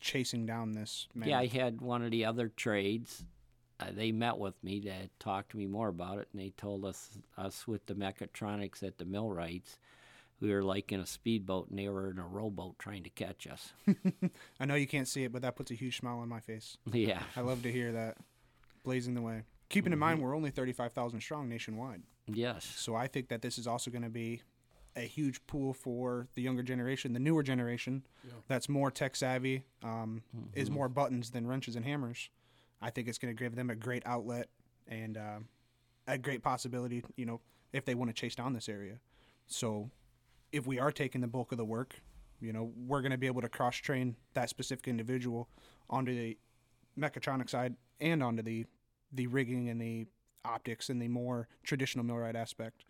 chasing 0.00 0.46
down 0.46 0.72
this 0.72 1.08
man. 1.14 1.28
Yeah, 1.28 1.38
I 1.38 1.46
had 1.46 1.80
one 1.80 2.02
of 2.02 2.10
the 2.10 2.24
other 2.24 2.48
trades. 2.48 3.24
Uh, 3.80 3.86
they 3.90 4.12
met 4.12 4.38
with 4.38 4.54
me 4.62 4.80
to 4.80 4.92
talk 5.18 5.48
to 5.48 5.56
me 5.56 5.66
more 5.66 5.88
about 5.88 6.18
it, 6.18 6.28
and 6.32 6.40
they 6.40 6.50
told 6.50 6.84
us 6.84 7.18
us 7.36 7.66
with 7.66 7.86
the 7.86 7.94
mechatronics 7.94 8.82
at 8.82 8.98
the 8.98 9.04
millwrights, 9.04 9.78
we 10.42 10.52
were 10.52 10.62
like 10.62 10.90
in 10.90 10.98
a 11.00 11.06
speedboat, 11.06 11.70
and 11.70 11.78
they 11.78 11.88
were 11.88 12.10
in 12.10 12.18
a 12.18 12.26
rowboat 12.26 12.78
trying 12.78 13.04
to 13.04 13.10
catch 13.10 13.46
us. 13.46 13.72
I 14.60 14.64
know 14.66 14.74
you 14.74 14.88
can't 14.88 15.06
see 15.06 15.22
it, 15.22 15.32
but 15.32 15.42
that 15.42 15.54
puts 15.54 15.70
a 15.70 15.74
huge 15.74 15.98
smile 15.98 16.18
on 16.18 16.28
my 16.28 16.40
face. 16.40 16.76
yeah, 16.92 17.22
I 17.36 17.42
love 17.42 17.62
to 17.62 17.70
hear 17.70 17.92
that. 17.92 18.16
Blazing 18.82 19.14
the 19.14 19.22
way. 19.22 19.44
Keeping 19.68 19.92
in 19.92 19.98
mind, 20.00 20.20
we're 20.20 20.36
only 20.36 20.50
35,000 20.50 21.20
strong 21.20 21.48
nationwide. 21.48 22.02
yes, 22.26 22.64
So 22.76 22.94
I 22.96 23.06
think 23.06 23.28
that 23.28 23.40
this 23.40 23.56
is 23.56 23.66
also 23.66 23.90
going 23.90 24.02
to 24.02 24.10
be 24.10 24.42
a 24.96 25.02
huge 25.02 25.46
pool 25.46 25.72
for 25.72 26.26
the 26.34 26.42
younger 26.42 26.62
generation, 26.62 27.12
the 27.14 27.20
newer 27.20 27.42
generation 27.42 28.02
that's 28.48 28.68
more 28.68 28.90
tech 28.90 29.16
savvy, 29.16 29.62
um, 29.82 30.22
is 30.54 30.70
more 30.70 30.88
buttons 30.88 31.30
than 31.30 31.46
wrenches 31.46 31.76
and 31.76 31.84
hammers. 31.86 32.28
I 32.82 32.90
think 32.90 33.08
it's 33.08 33.16
going 33.16 33.34
to 33.34 33.42
give 33.42 33.54
them 33.54 33.70
a 33.70 33.74
great 33.76 34.02
outlet 34.04 34.48
and 34.88 35.16
uh, 35.16 35.38
a 36.06 36.18
great 36.18 36.42
possibility, 36.42 37.02
you 37.16 37.24
know, 37.24 37.40
if 37.72 37.84
they 37.86 37.94
want 37.94 38.10
to 38.10 38.14
chase 38.14 38.34
down 38.34 38.52
this 38.52 38.68
area. 38.68 38.98
So 39.46 39.90
if 40.52 40.66
we 40.66 40.78
are 40.78 40.92
taking 40.92 41.20
the 41.20 41.26
bulk 41.26 41.52
of 41.52 41.58
the 41.58 41.64
work, 41.64 41.96
you 42.40 42.52
know, 42.52 42.72
we're 42.86 43.00
going 43.00 43.12
to 43.12 43.18
be 43.18 43.26
able 43.26 43.40
to 43.42 43.48
cross 43.48 43.76
train 43.76 44.16
that 44.34 44.48
specific 44.48 44.86
individual 44.88 45.48
onto 45.88 46.14
the 46.14 46.36
mechatronic 46.98 47.48
side 47.48 47.74
and 48.00 48.22
onto 48.22 48.42
the 48.42 48.66
the 49.14 49.26
rigging 49.26 49.68
and 49.68 49.80
the 49.80 50.06
optics 50.44 50.88
and 50.88 51.00
the 51.00 51.08
more 51.08 51.46
traditional 51.62 52.04
millwright 52.04 52.34
aspect. 52.34 52.84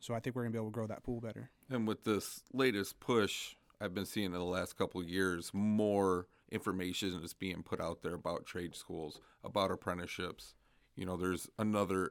So 0.00 0.14
I 0.14 0.20
think 0.20 0.34
we're 0.34 0.42
gonna 0.42 0.52
be 0.52 0.58
able 0.58 0.70
to 0.70 0.74
grow 0.74 0.86
that 0.88 1.02
pool 1.04 1.20
better. 1.20 1.50
And 1.68 1.86
with 1.86 2.04
this 2.04 2.42
latest 2.52 2.98
push, 2.98 3.54
I've 3.80 3.94
been 3.94 4.06
seeing 4.06 4.26
in 4.26 4.32
the 4.32 4.44
last 4.44 4.76
couple 4.76 5.00
of 5.00 5.08
years 5.08 5.52
more 5.54 6.26
information 6.50 7.20
is 7.22 7.32
being 7.32 7.62
put 7.62 7.80
out 7.80 8.02
there 8.02 8.14
about 8.14 8.44
trade 8.44 8.74
schools, 8.74 9.20
about 9.44 9.70
apprenticeships. 9.70 10.54
You 10.96 11.06
know, 11.06 11.16
there's 11.16 11.48
another, 11.58 12.10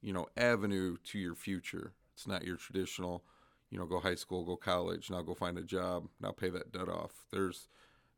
you 0.00 0.12
know, 0.12 0.26
avenue 0.36 0.96
to 1.04 1.18
your 1.18 1.34
future. 1.34 1.92
It's 2.14 2.26
not 2.26 2.44
your 2.44 2.56
traditional, 2.56 3.22
you 3.70 3.78
know, 3.78 3.86
go 3.86 4.00
high 4.00 4.14
school, 4.14 4.44
go 4.44 4.56
college, 4.56 5.10
now 5.10 5.22
go 5.22 5.34
find 5.34 5.58
a 5.58 5.62
job, 5.62 6.08
now 6.20 6.32
pay 6.32 6.50
that 6.50 6.72
debt 6.72 6.88
off. 6.88 7.24
There's 7.30 7.68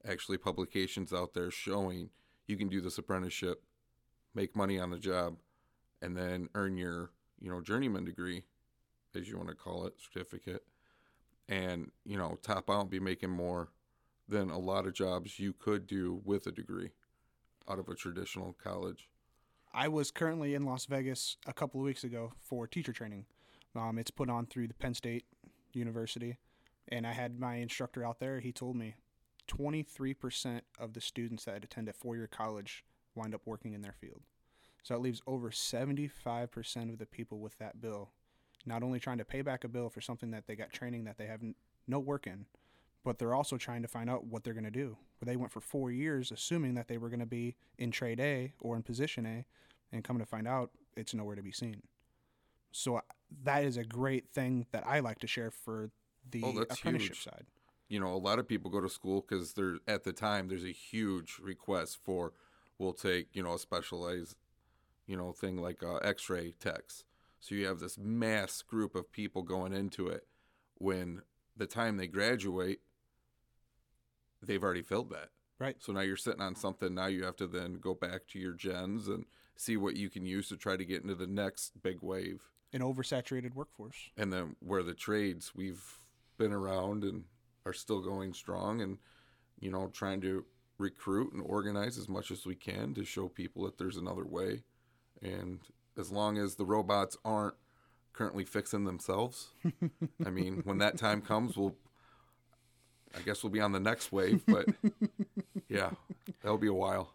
actually 0.07 0.39
publications 0.39 1.13
out 1.13 1.35
there 1.35 1.51
showing 1.51 2.11
you 2.47 2.57
can 2.57 2.69
do 2.69 2.81
this 2.81 2.99
apprenticeship, 2.99 3.63
make 4.35 4.57
money 4.57 4.79
on 4.79 4.91
the 4.91 4.99
job, 4.99 5.37
and 6.01 6.17
then 6.17 6.49
earn 6.55 6.77
your, 6.77 7.11
you 7.41 7.51
know, 7.51 7.61
journeyman 7.61 8.05
degree 8.05 8.45
as 9.15 9.29
you 9.29 9.37
want 9.37 9.49
to 9.49 9.55
call 9.55 9.87
it, 9.87 9.95
certificate, 10.01 10.65
and 11.49 11.91
you 12.05 12.17
know, 12.17 12.39
top 12.43 12.71
out 12.71 12.83
and 12.83 12.91
be 12.91 13.01
making 13.01 13.31
more 13.31 13.69
than 14.29 14.51
a 14.51 14.59
lot 14.59 14.87
of 14.87 14.95
jobs 14.95 15.39
you 15.39 15.53
could 15.53 15.87
do 15.87 16.21
with 16.25 16.47
a 16.47 16.53
degree 16.53 16.91
out 17.69 17.79
of 17.79 17.89
a 17.89 17.95
traditional 17.95 18.57
college. 18.63 19.09
I 19.75 19.89
was 19.89 20.11
currently 20.11 20.55
in 20.55 20.65
Las 20.65 20.87
Vegas 20.87 21.37
a 21.47 21.53
couple 21.53 21.81
of 21.81 21.85
weeks 21.85 22.05
ago 22.05 22.33
for 22.41 22.67
teacher 22.67 22.93
training. 22.93 23.27
Um, 23.75 23.99
it's 23.99 24.11
put 24.11 24.29
on 24.29 24.47
through 24.47 24.69
the 24.69 24.75
Penn 24.75 24.95
State 24.95 25.25
University, 25.75 26.39
and 26.89 27.07
I 27.07 27.13
had 27.13 27.39
my 27.39 27.57
instructor 27.57 28.05
out 28.05 28.21
there. 28.21 28.41
He 28.41 28.53
told 28.53 28.77
me 28.77 28.97
23% 29.49 30.61
of 30.79 30.93
the 30.95 31.01
students 31.01 31.45
that 31.45 31.65
attend 31.65 31.89
a 31.89 31.93
four 31.93 32.17
year 32.17 32.27
college 32.27 32.85
wind 33.15 33.35
up 33.35 33.43
working 33.45 33.75
in 33.75 33.83
their 33.83 33.95
field. 34.01 34.23
So 34.83 34.95
it 34.95 35.01
leaves 35.01 35.23
over 35.27 35.51
75% 35.51 36.91
of 36.91 36.99
the 36.99 37.07
people 37.07 37.39
with 37.39 37.59
that 37.59 37.81
bill 37.81 38.11
not 38.67 38.83
only 38.83 39.01
trying 39.01 39.19
to 39.19 39.25
pay 39.25 39.43
back 39.43 39.65
a 39.65 39.69
bill 39.69 39.89
for 39.89 40.01
something 40.01 40.31
that 40.31 40.47
they 40.47 40.55
got 40.55 40.73
training 40.73 41.05
that 41.05 41.19
they 41.19 41.27
have 41.27 41.41
no 41.87 41.99
work 41.99 42.27
in, 42.27 42.47
but 43.05 43.19
they're 43.19 43.35
also 43.35 43.57
trying 43.57 43.83
to 43.83 43.89
find 43.89 44.09
out 44.09 44.27
what 44.27 44.45
they're 44.45 44.55
going 44.55 44.65
to 44.65 44.71
do. 44.71 44.97
Where 45.19 45.27
they 45.27 45.37
went 45.37 45.53
for 45.53 45.61
four 45.61 45.91
years 45.91 46.31
assuming 46.31 46.75
that 46.75 46.89
they 46.89 46.99
were 46.99 47.09
going 47.09 47.21
to 47.21 47.27
be 47.27 47.57
in 47.79 47.91
trade 47.91 48.21
A 48.21 48.53
or 48.61 48.77
in 48.77 48.83
position 48.83 49.27
A, 49.27 49.45
and 49.93 50.05
coming 50.05 50.21
to 50.21 50.27
find 50.29 50.47
out 50.47 50.71
it's 50.97 51.15
nowhere 51.15 51.37
to 51.37 51.43
be 51.43 51.53
seen. 51.53 51.83
So 52.71 53.01
that 53.45 53.65
is 53.65 53.77
a 53.77 53.85
great 53.85 54.29
thing 54.31 54.67
that 54.73 54.85
I 54.87 55.01
like 55.01 55.19
to 55.21 55.27
share 55.27 55.51
for 55.51 55.91
the 56.31 56.43
Oh, 56.45 56.59
apprenticeship 56.59 57.17
huge. 57.17 57.25
side. 57.25 57.47
you 57.89 58.01
know, 58.01 58.13
a 58.15 58.17
lot 58.17 58.39
of 58.39 58.49
people 58.49 58.71
go 58.71 58.81
to 58.81 58.89
school 58.89 59.21
because 59.27 59.53
there 59.55 59.79
at 59.87 60.05
the 60.05 60.13
time 60.13 60.49
there's 60.49 60.65
a 60.65 60.73
huge 60.73 61.39
request 61.43 61.99
for 62.03 62.33
we'll 62.79 62.93
take 62.95 63.29
you 63.35 63.43
know 63.43 63.55
a 63.55 63.59
specialized 63.59 64.37
you 65.07 65.17
know 65.17 65.33
thing 65.33 65.57
like 65.57 65.83
uh, 65.83 65.97
X-ray 65.97 66.55
techs. 66.59 67.05
So 67.41 67.55
you 67.55 67.67
have 67.67 67.81
this 67.81 67.99
mass 67.99 68.63
group 68.63 68.95
of 68.95 69.11
people 69.13 69.43
going 69.43 69.73
into 69.73 70.07
it. 70.09 70.27
When 70.79 71.23
the 71.57 71.67
time 71.67 71.97
they 71.97 72.07
graduate, 72.07 72.81
they've 74.43 74.63
already 74.63 74.83
filled 74.83 75.11
that. 75.11 75.29
Right. 75.59 75.77
So 75.79 75.93
now 75.93 76.01
you're 76.01 76.17
sitting 76.17 76.41
on 76.41 76.55
something. 76.57 76.95
Now 76.95 77.07
you 77.07 77.25
have 77.25 77.37
to 77.37 77.47
then 77.47 77.75
go 77.75 77.95
back 77.95 78.27
to 78.29 78.39
your 78.39 78.53
gens 78.55 79.07
and 79.09 79.27
see 79.57 79.77
what 79.77 79.97
you 79.97 80.09
can 80.11 80.25
use 80.25 80.49
to 80.49 80.57
try 80.57 80.77
to 80.77 80.85
get 80.85 81.03
into 81.03 81.15
the 81.15 81.27
next 81.27 81.83
big 81.83 81.99
wave. 82.01 82.49
An 82.73 82.81
oversaturated 82.81 83.55
workforce. 83.55 84.11
And 84.17 84.33
then 84.33 84.57
where 84.61 84.83
the 84.83 84.95
trades 84.95 85.53
we've 85.55 85.85
been 86.39 86.53
around 86.53 87.05
and 87.05 87.25
are 87.67 87.73
still 87.73 88.01
going 88.01 88.33
strong 88.33 88.81
and 88.81 88.99
you 89.61 89.71
know 89.71 89.89
trying 89.93 90.21
to 90.23 90.45
recruit 90.79 91.33
and 91.33 91.43
organize 91.45 91.99
as 91.99 92.09
much 92.09 92.31
as 92.31 92.45
we 92.45 92.55
can 92.55 92.95
to 92.95 93.05
show 93.05 93.29
people 93.29 93.65
that 93.65 93.79
there's 93.79 93.97
another 93.97 94.25
way. 94.25 94.63
And 95.23 95.61
as 95.99 96.11
long 96.11 96.39
as 96.39 96.57
the 96.57 96.65
robots 96.65 97.17
aren't 97.25 97.55
currently 98.13 98.45
fixing 98.45 98.85
themselves, 98.85 99.49
I 100.27 100.31
mean, 100.31 100.63
when 100.65 100.79
that 100.79 100.99
time 100.99 101.21
comes, 101.21 101.57
we'll 101.57 101.77
I 103.17 103.21
guess 103.21 103.43
we'll 103.43 103.53
be 103.53 103.61
on 103.61 103.73
the 103.73 103.81
next 103.81 104.11
wave, 104.13 104.43
but 104.47 104.67
yeah, 105.69 105.91
that'll 106.43 106.59
be 106.59 106.69
a 106.69 106.75
while. 106.75 107.13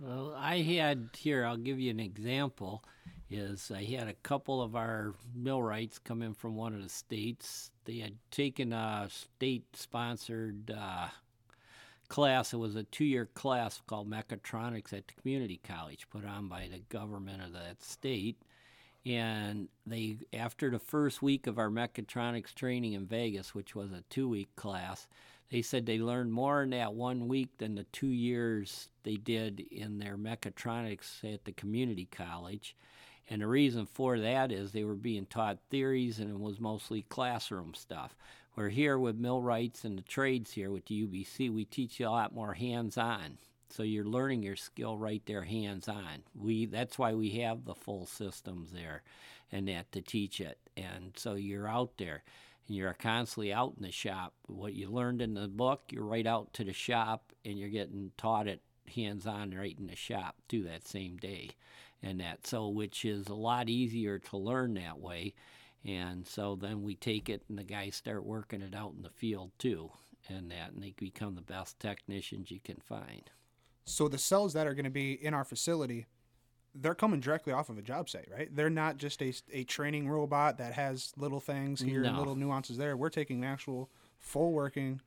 Well, 0.00 0.34
I 0.36 0.58
had 0.58 1.10
here, 1.16 1.44
I'll 1.44 1.56
give 1.56 1.78
you 1.78 1.90
an 1.90 2.00
example. 2.00 2.82
Is 3.30 3.72
I 3.74 3.84
had 3.84 4.08
a 4.08 4.14
couple 4.14 4.62
of 4.62 4.76
our 4.76 5.14
millwrights 5.34 5.98
come 5.98 6.22
in 6.22 6.34
from 6.34 6.56
one 6.56 6.74
of 6.74 6.82
the 6.82 6.88
states. 6.88 7.70
They 7.84 7.98
had 7.98 8.16
taken 8.30 8.72
a 8.72 9.08
state 9.10 9.64
sponsored 9.74 10.70
uh, 10.70 11.08
class. 12.08 12.52
It 12.52 12.58
was 12.58 12.76
a 12.76 12.84
two 12.84 13.04
year 13.04 13.26
class 13.34 13.80
called 13.86 14.10
Mechatronics 14.10 14.92
at 14.92 15.08
the 15.08 15.14
community 15.20 15.60
college, 15.66 16.06
put 16.10 16.24
on 16.24 16.48
by 16.48 16.68
the 16.70 16.80
government 16.90 17.42
of 17.42 17.52
that 17.54 17.82
state. 17.82 18.36
And 19.06 19.68
they, 19.86 20.18
after 20.32 20.70
the 20.70 20.78
first 20.78 21.20
week 21.22 21.46
of 21.46 21.58
our 21.58 21.68
mechatronics 21.68 22.54
training 22.54 22.94
in 22.94 23.06
Vegas, 23.06 23.54
which 23.54 23.74
was 23.74 23.92
a 23.92 24.04
two 24.08 24.28
week 24.28 24.54
class, 24.56 25.08
they 25.50 25.62
said 25.62 25.86
they 25.86 25.98
learned 25.98 26.32
more 26.32 26.62
in 26.62 26.70
that 26.70 26.94
one 26.94 27.28
week 27.28 27.58
than 27.58 27.74
the 27.74 27.84
two 27.84 28.08
years 28.08 28.88
they 29.02 29.16
did 29.16 29.60
in 29.70 29.98
their 29.98 30.16
mechatronics 30.16 31.22
at 31.32 31.44
the 31.44 31.52
community 31.52 32.08
college. 32.10 32.74
And 33.28 33.42
the 33.42 33.46
reason 33.46 33.86
for 33.86 34.18
that 34.18 34.52
is 34.52 34.72
they 34.72 34.84
were 34.84 34.94
being 34.94 35.26
taught 35.26 35.58
theories 35.70 36.18
and 36.18 36.30
it 36.30 36.38
was 36.38 36.60
mostly 36.60 37.02
classroom 37.02 37.74
stuff. 37.74 38.14
Where 38.54 38.68
here 38.68 38.98
with 38.98 39.16
millwrights 39.16 39.84
and 39.84 39.98
the 39.98 40.02
trades 40.02 40.52
here 40.52 40.70
with 40.70 40.86
the 40.86 41.06
UBC, 41.06 41.52
we 41.52 41.64
teach 41.64 41.98
you 41.98 42.08
a 42.08 42.10
lot 42.10 42.34
more 42.34 42.54
hands 42.54 42.96
on. 42.96 43.38
So 43.68 43.82
you're 43.82 44.04
learning 44.04 44.44
your 44.44 44.54
skill 44.54 44.96
right 44.96 45.22
there 45.26 45.42
hands 45.42 45.88
on. 45.88 46.22
We 46.34 46.66
that's 46.66 46.96
why 46.96 47.14
we 47.14 47.30
have 47.40 47.64
the 47.64 47.74
full 47.74 48.06
systems 48.06 48.70
there 48.70 49.02
and 49.50 49.66
that 49.66 49.90
to 49.92 50.02
teach 50.02 50.40
it. 50.40 50.58
And 50.76 51.12
so 51.16 51.34
you're 51.34 51.68
out 51.68 51.98
there 51.98 52.22
and 52.68 52.76
you're 52.76 52.94
constantly 52.94 53.52
out 53.52 53.74
in 53.76 53.82
the 53.82 53.90
shop. 53.90 54.34
What 54.46 54.74
you 54.74 54.88
learned 54.88 55.20
in 55.20 55.34
the 55.34 55.48
book, 55.48 55.82
you're 55.90 56.04
right 56.04 56.26
out 56.26 56.52
to 56.54 56.64
the 56.64 56.72
shop 56.72 57.32
and 57.44 57.58
you're 57.58 57.68
getting 57.68 58.12
taught 58.16 58.46
it 58.46 58.62
hands 58.94 59.26
on 59.26 59.50
right 59.50 59.76
in 59.78 59.86
the 59.86 59.96
shop 59.96 60.36
too 60.48 60.62
that 60.64 60.86
same 60.86 61.16
day. 61.16 61.50
And 62.04 62.20
that 62.20 62.46
so 62.46 62.68
which 62.68 63.04
is 63.04 63.28
a 63.28 63.34
lot 63.34 63.68
easier 63.68 64.18
to 64.18 64.36
learn 64.36 64.74
that 64.74 65.00
way. 65.00 65.34
And 65.84 66.26
so 66.26 66.54
then 66.54 66.82
we 66.82 66.94
take 66.94 67.28
it 67.28 67.42
and 67.48 67.58
the 67.58 67.64
guys 67.64 67.96
start 67.96 68.24
working 68.24 68.62
it 68.62 68.74
out 68.74 68.92
in 68.96 69.02
the 69.02 69.10
field 69.10 69.52
too. 69.58 69.90
And 70.28 70.50
that 70.50 70.72
and 70.72 70.82
they 70.82 70.94
become 70.96 71.34
the 71.34 71.42
best 71.42 71.80
technicians 71.80 72.50
you 72.50 72.60
can 72.60 72.76
find. 72.76 73.30
So 73.84 74.08
the 74.08 74.18
cells 74.18 74.52
that 74.52 74.66
are 74.66 74.74
going 74.74 74.84
to 74.84 74.90
be 74.90 75.12
in 75.12 75.34
our 75.34 75.44
facility, 75.44 76.06
they're 76.74 76.94
coming 76.94 77.20
directly 77.20 77.52
off 77.52 77.68
of 77.68 77.78
a 77.78 77.82
job 77.82 78.08
site, 78.08 78.28
right? 78.32 78.54
They're 78.54 78.70
not 78.70 78.96
just 78.96 79.22
a, 79.22 79.32
a 79.52 79.64
training 79.64 80.08
robot 80.08 80.58
that 80.58 80.72
has 80.74 81.12
little 81.16 81.40
things 81.40 81.80
here 81.80 82.02
and 82.04 82.18
little 82.18 82.36
nuances 82.36 82.78
there. 82.78 82.96
We're 82.96 83.10
taking 83.10 83.44
an 83.44 83.50
actual 83.50 83.90
full 84.18 84.52
working, 84.52 85.00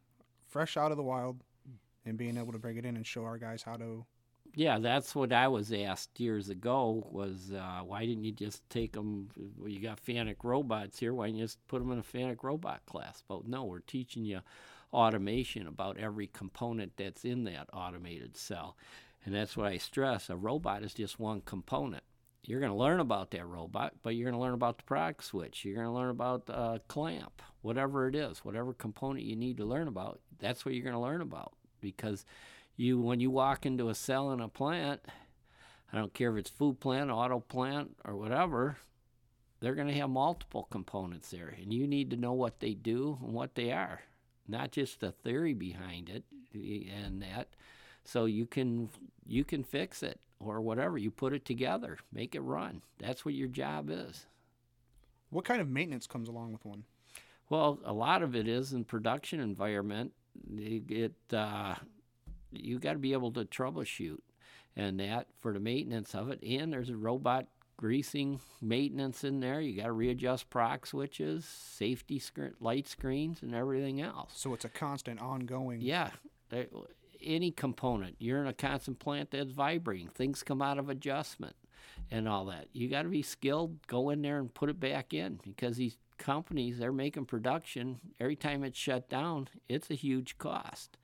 fresh 0.48 0.78
out 0.78 0.92
of 0.92 0.98
the 0.98 1.04
wild, 1.04 1.42
and 2.06 2.18
being 2.18 2.38
able 2.38 2.54
to 2.54 2.60
bring 2.60 2.78
it 2.78 2.86
in 2.86 2.96
and 2.96 3.06
show 3.06 3.24
our 3.24 3.38
guys 3.38 3.64
how 3.64 3.76
to. 3.78 4.06
Yeah, 4.58 4.80
that's 4.80 5.14
what 5.14 5.32
I 5.32 5.50
was 5.50 5.72
asked 5.72 6.20
years 6.20 6.50
ago. 6.50 7.08
Was 7.12 7.52
uh, 7.54 7.82
why 7.86 8.08
didn't 8.08 8.24
you 8.24 8.32
just 8.32 8.68
take 8.72 8.94
them? 8.94 9.30
Well, 9.56 9.70
you 9.70 9.80
got 9.80 10.04
FANUC 10.04 10.38
robots 10.42 10.98
here. 10.98 11.14
Why 11.14 11.28
didn't 11.28 11.38
you 11.38 11.44
just 11.44 11.68
put 11.68 11.78
them 11.78 11.92
in 11.92 12.00
a 12.00 12.02
FANUC 12.02 12.42
robot 12.42 12.82
class? 12.88 13.22
But 13.28 13.48
no, 13.48 13.66
we're 13.66 13.82
teaching 13.82 14.26
you 14.26 14.40
automation 14.92 15.68
about 15.68 16.00
every 16.00 16.26
component 16.26 16.94
that's 16.98 17.24
in 17.24 17.44
that 17.44 17.70
automated 17.72 18.36
cell, 18.36 18.76
and 19.24 19.36
that's 19.36 19.56
what 19.56 19.68
I 19.68 19.78
stress. 19.78 20.28
A 20.28 20.36
robot 20.36 20.82
is 20.82 20.96
just 20.96 21.20
one 21.20 21.42
component. 21.42 22.04
You're 22.42 22.60
going 22.60 22.72
to 22.72 22.78
learn 22.80 23.00
about 23.00 23.30
that 23.32 23.46
robot, 23.46 23.94
but 24.02 24.16
you're 24.16 24.26
going 24.26 24.40
to 24.40 24.44
learn 24.44 24.56
about 24.56 24.80
the 24.80 24.86
product 24.86 25.24
switch. 25.24 25.66
You're 25.66 25.76
going 25.76 25.86
to 25.86 25.94
learn 25.94 26.10
about 26.10 26.50
a 26.50 26.82
clamp, 26.88 27.44
whatever 27.62 28.08
it 28.08 28.16
is, 28.16 28.40
whatever 28.40 28.74
component 28.74 29.24
you 29.24 29.36
need 29.36 29.58
to 29.58 29.66
learn 29.66 29.88
about. 29.88 30.20
That's 30.40 30.66
what 30.66 30.74
you're 30.74 30.84
going 30.84 30.96
to 30.96 31.00
learn 31.00 31.22
about 31.22 31.54
because 31.80 32.26
you 32.78 33.00
when 33.00 33.20
you 33.20 33.30
walk 33.30 33.66
into 33.66 33.90
a 33.90 33.96
cell 33.96 34.32
in 34.32 34.40
a 34.40 34.48
plant, 34.48 35.02
I 35.92 35.98
don't 35.98 36.14
care 36.14 36.32
if 36.32 36.38
it's 36.38 36.50
food 36.50 36.80
plant, 36.80 37.10
auto 37.10 37.40
plant, 37.40 37.98
or 38.06 38.16
whatever, 38.16 38.78
they're 39.60 39.76
going 39.76 39.88
to 39.88 39.94
have 39.96 40.10
multiple 40.10 40.68
components 40.70 41.32
there, 41.32 41.56
and 41.60 41.74
you 41.74 41.88
need 41.88 42.12
to 42.12 42.16
know 42.16 42.34
what 42.34 42.60
they 42.60 42.74
do 42.74 43.18
and 43.24 43.34
what 43.34 43.56
they 43.56 43.72
are, 43.72 44.02
not 44.48 44.72
just 44.72 45.00
the 45.00 45.12
theory 45.12 45.54
behind 45.54 46.10
it 46.10 46.24
and 46.54 47.22
that. 47.22 47.50
So 48.04 48.26
you 48.26 48.46
can 48.46 48.90
you 49.26 49.44
can 49.44 49.64
fix 49.64 50.04
it 50.04 50.20
or 50.40 50.62
whatever. 50.62 50.98
You 50.98 51.12
put 51.12 51.34
it 51.34 51.46
together, 51.46 51.98
make 52.14 52.36
it 52.36 52.42
run. 52.42 52.82
That's 53.00 53.26
what 53.26 53.34
your 53.34 53.48
job 53.48 53.90
is. 53.90 54.28
What 55.30 55.46
kind 55.46 55.60
of 55.60 55.70
maintenance 55.70 56.08
comes 56.08 56.30
along 56.30 56.54
with 56.54 56.64
one? 56.64 56.84
Well, 57.50 57.80
a 57.84 57.94
lot 57.94 58.24
of 58.24 58.36
it 58.36 58.48
is 58.48 58.74
in 58.74 58.86
production 58.86 59.40
environment. 59.40 60.14
It, 60.56 60.92
it 60.92 61.36
uh, 61.36 61.76
you 62.64 62.80
got 62.80 62.94
to 62.94 63.00
be 63.00 63.14
able 63.14 63.32
to 63.34 63.46
troubleshoot, 63.46 64.20
and 64.76 65.00
that 65.00 65.28
for 65.40 65.54
the 65.54 65.60
maintenance 65.60 66.14
of 66.16 66.30
it. 66.30 66.42
And 66.44 66.72
there's 66.72 66.90
a 66.90 66.98
robot 66.98 67.48
greasing 67.78 68.40
maintenance 68.62 69.24
in 69.24 69.40
there. 69.40 69.62
You 69.62 69.78
got 69.78 69.86
to 69.86 69.92
readjust 69.92 70.50
prox 70.50 70.90
switches, 70.90 71.46
safety 71.46 72.20
screen, 72.20 72.54
light 72.60 72.88
screens, 72.88 73.42
and 73.42 73.54
everything 73.54 74.02
else. 74.02 74.32
So 74.36 74.54
it's 74.54 74.66
a 74.66 74.70
constant, 74.70 75.22
ongoing. 75.22 75.82
Yeah, 75.82 76.10
any 77.24 77.52
component. 77.52 78.16
You're 78.20 78.42
in 78.42 78.48
a 78.48 78.54
constant 78.54 79.00
plant 79.00 79.32
that's 79.32 79.52
vibrating. 79.52 80.10
Things 80.10 80.44
come 80.44 80.62
out 80.62 80.80
of 80.80 80.90
adjustment 80.90 81.56
and 82.12 82.28
all 82.28 82.46
that. 82.46 82.68
You 82.74 82.90
got 82.90 83.04
to 83.04 83.10
be 83.10 83.22
skilled. 83.22 83.86
Go 83.88 84.10
in 84.10 84.22
there 84.22 84.40
and 84.40 84.54
put 84.54 84.70
it 84.70 84.80
back 84.80 85.14
in 85.14 85.40
because 85.44 85.78
these 85.78 85.98
companies 86.18 86.80
they're 86.80 86.92
making 86.92 87.26
production. 87.26 88.00
Every 88.20 88.36
time 88.36 88.64
it's 88.64 88.78
shut 88.78 89.10
down, 89.10 89.50
it's 89.70 89.92
a 89.92 89.96
huge 89.96 90.38
cost, 90.38 90.98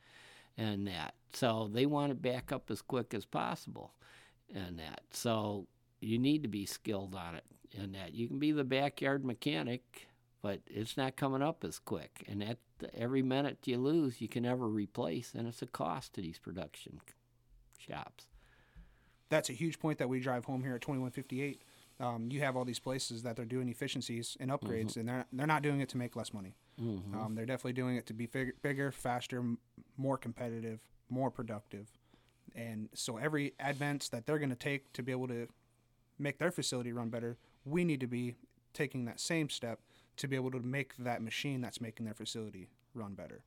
and 0.57 0.87
that. 0.87 1.13
So 1.33 1.69
they 1.71 1.85
want 1.85 2.11
it 2.11 2.21
back 2.21 2.51
up 2.51 2.69
as 2.71 2.81
quick 2.81 3.13
as 3.13 3.25
possible, 3.25 3.93
and 4.53 4.77
that. 4.79 5.01
So 5.11 5.67
you 5.99 6.17
need 6.19 6.43
to 6.43 6.49
be 6.49 6.65
skilled 6.65 7.15
on 7.15 7.35
it, 7.35 7.43
and 7.77 7.95
that 7.95 8.13
you 8.13 8.27
can 8.27 8.39
be 8.39 8.51
the 8.51 8.63
backyard 8.63 9.23
mechanic 9.25 10.07
but 10.41 10.59
it's 10.67 10.97
not 10.97 11.15
coming 11.15 11.41
up 11.41 11.63
as 11.63 11.79
quick. 11.79 12.25
And 12.27 12.41
that 12.41 12.57
every 12.93 13.21
minute 13.21 13.59
you 13.63 13.77
lose, 13.77 14.19
you 14.19 14.27
can 14.27 14.43
never 14.43 14.67
replace, 14.67 15.31
and 15.33 15.47
it's 15.47 15.61
a 15.61 15.65
cost 15.65 16.11
to 16.15 16.21
these 16.21 16.37
production 16.37 16.99
shops. 17.77 18.27
That's 19.29 19.49
a 19.49 19.53
huge 19.53 19.79
point 19.79 19.99
that 19.99 20.09
we 20.09 20.19
drive 20.19 20.43
home 20.43 20.61
here 20.61 20.75
at 20.75 20.81
2158. 20.81 21.61
Um, 22.01 22.27
you 22.29 22.41
have 22.41 22.57
all 22.57 22.65
these 22.65 22.77
places 22.77 23.23
that 23.23 23.37
they're 23.37 23.45
doing 23.45 23.69
efficiencies 23.69 24.35
and 24.39 24.51
upgrades, 24.51 24.97
and 24.97 25.07
they're 25.07 25.25
they're 25.31 25.47
not 25.47 25.61
doing 25.63 25.79
it 25.79 25.87
to 25.89 25.97
make 25.97 26.15
less 26.17 26.33
money. 26.33 26.55
Um, 27.23 27.35
they're 27.35 27.45
definitely 27.45 27.73
doing 27.73 27.95
it 27.95 28.05
to 28.07 28.13
be 28.13 28.25
fig- 28.25 28.61
bigger, 28.61 28.91
faster, 28.91 29.37
m- 29.39 29.59
more 29.95 30.17
competitive, 30.17 30.81
more 31.13 31.31
productive. 31.31 31.87
And 32.55 32.89
so 32.93 33.17
every 33.17 33.53
advance 33.59 34.09
that 34.09 34.25
they're 34.25 34.39
going 34.39 34.49
to 34.49 34.55
take 34.55 34.91
to 34.93 35.03
be 35.03 35.11
able 35.11 35.27
to 35.27 35.47
make 36.19 36.39
their 36.39 36.51
facility 36.51 36.91
run 36.91 37.09
better, 37.09 37.37
we 37.65 37.83
need 37.83 37.99
to 38.01 38.07
be 38.07 38.35
taking 38.73 39.05
that 39.05 39.19
same 39.19 39.49
step 39.49 39.79
to 40.17 40.27
be 40.27 40.35
able 40.35 40.51
to 40.51 40.59
make 40.59 40.95
that 40.97 41.21
machine 41.21 41.61
that's 41.61 41.81
making 41.81 42.05
their 42.05 42.13
facility 42.13 42.69
run 42.93 43.13
better. 43.13 43.41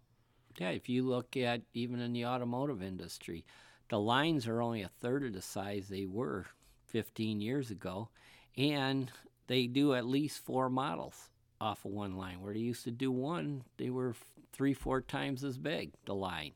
Yeah, 0.59 0.71
if 0.71 0.89
you 0.89 1.03
look 1.05 1.37
at 1.37 1.63
even 1.75 2.01
in 2.01 2.13
the 2.13 2.27
automotive 2.27 2.83
industry, 2.83 3.45
the 3.89 4.01
lines 4.01 4.47
are 4.47 4.63
only 4.63 4.83
a 4.83 4.89
third 4.89 5.25
of 5.25 5.33
the 5.33 5.43
size 5.43 5.89
they 5.89 6.07
were 6.07 6.47
15 6.87 7.41
years 7.41 7.71
ago, 7.71 8.09
and 8.57 9.11
they 9.47 9.67
do 9.67 9.95
at 9.95 10.07
least 10.07 10.45
four 10.45 10.69
models 10.69 11.29
off 11.61 11.85
of 11.85 11.93
one 11.93 12.17
line. 12.17 12.41
Where 12.41 12.55
they 12.55 12.61
used 12.61 12.85
to 12.85 12.91
do 12.91 13.13
one, 13.13 13.65
they 13.77 13.91
were 13.91 14.15
three, 14.53 14.75
four 14.75 15.01
times 15.01 15.45
as 15.45 15.59
big, 15.59 15.93
the 16.07 16.15
line. 16.15 16.53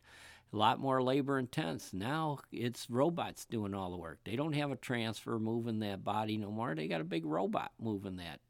A 0.53 0.57
lot 0.57 0.81
more 0.81 1.03
labor 1.03 1.39
intense. 1.39 1.93
Now 1.93 2.41
it's 2.51 2.91
robots 2.91 3.45
doing 3.45 3.75
all 3.75 3.91
the 3.91 3.97
work. 3.97 4.19
They 4.25 4.35
don't 4.35 4.55
have 4.55 4.73
a 4.73 4.77
transfer 4.77 5.39
moving 5.39 5.79
that 5.81 6.05
body 6.05 6.37
no 6.37 6.51
more. 6.51 6.75
They 6.75 6.89
got 6.89 7.01
a 7.01 7.05
big 7.05 7.25
robot 7.25 7.71
moving 7.81 8.17
that 8.17 8.41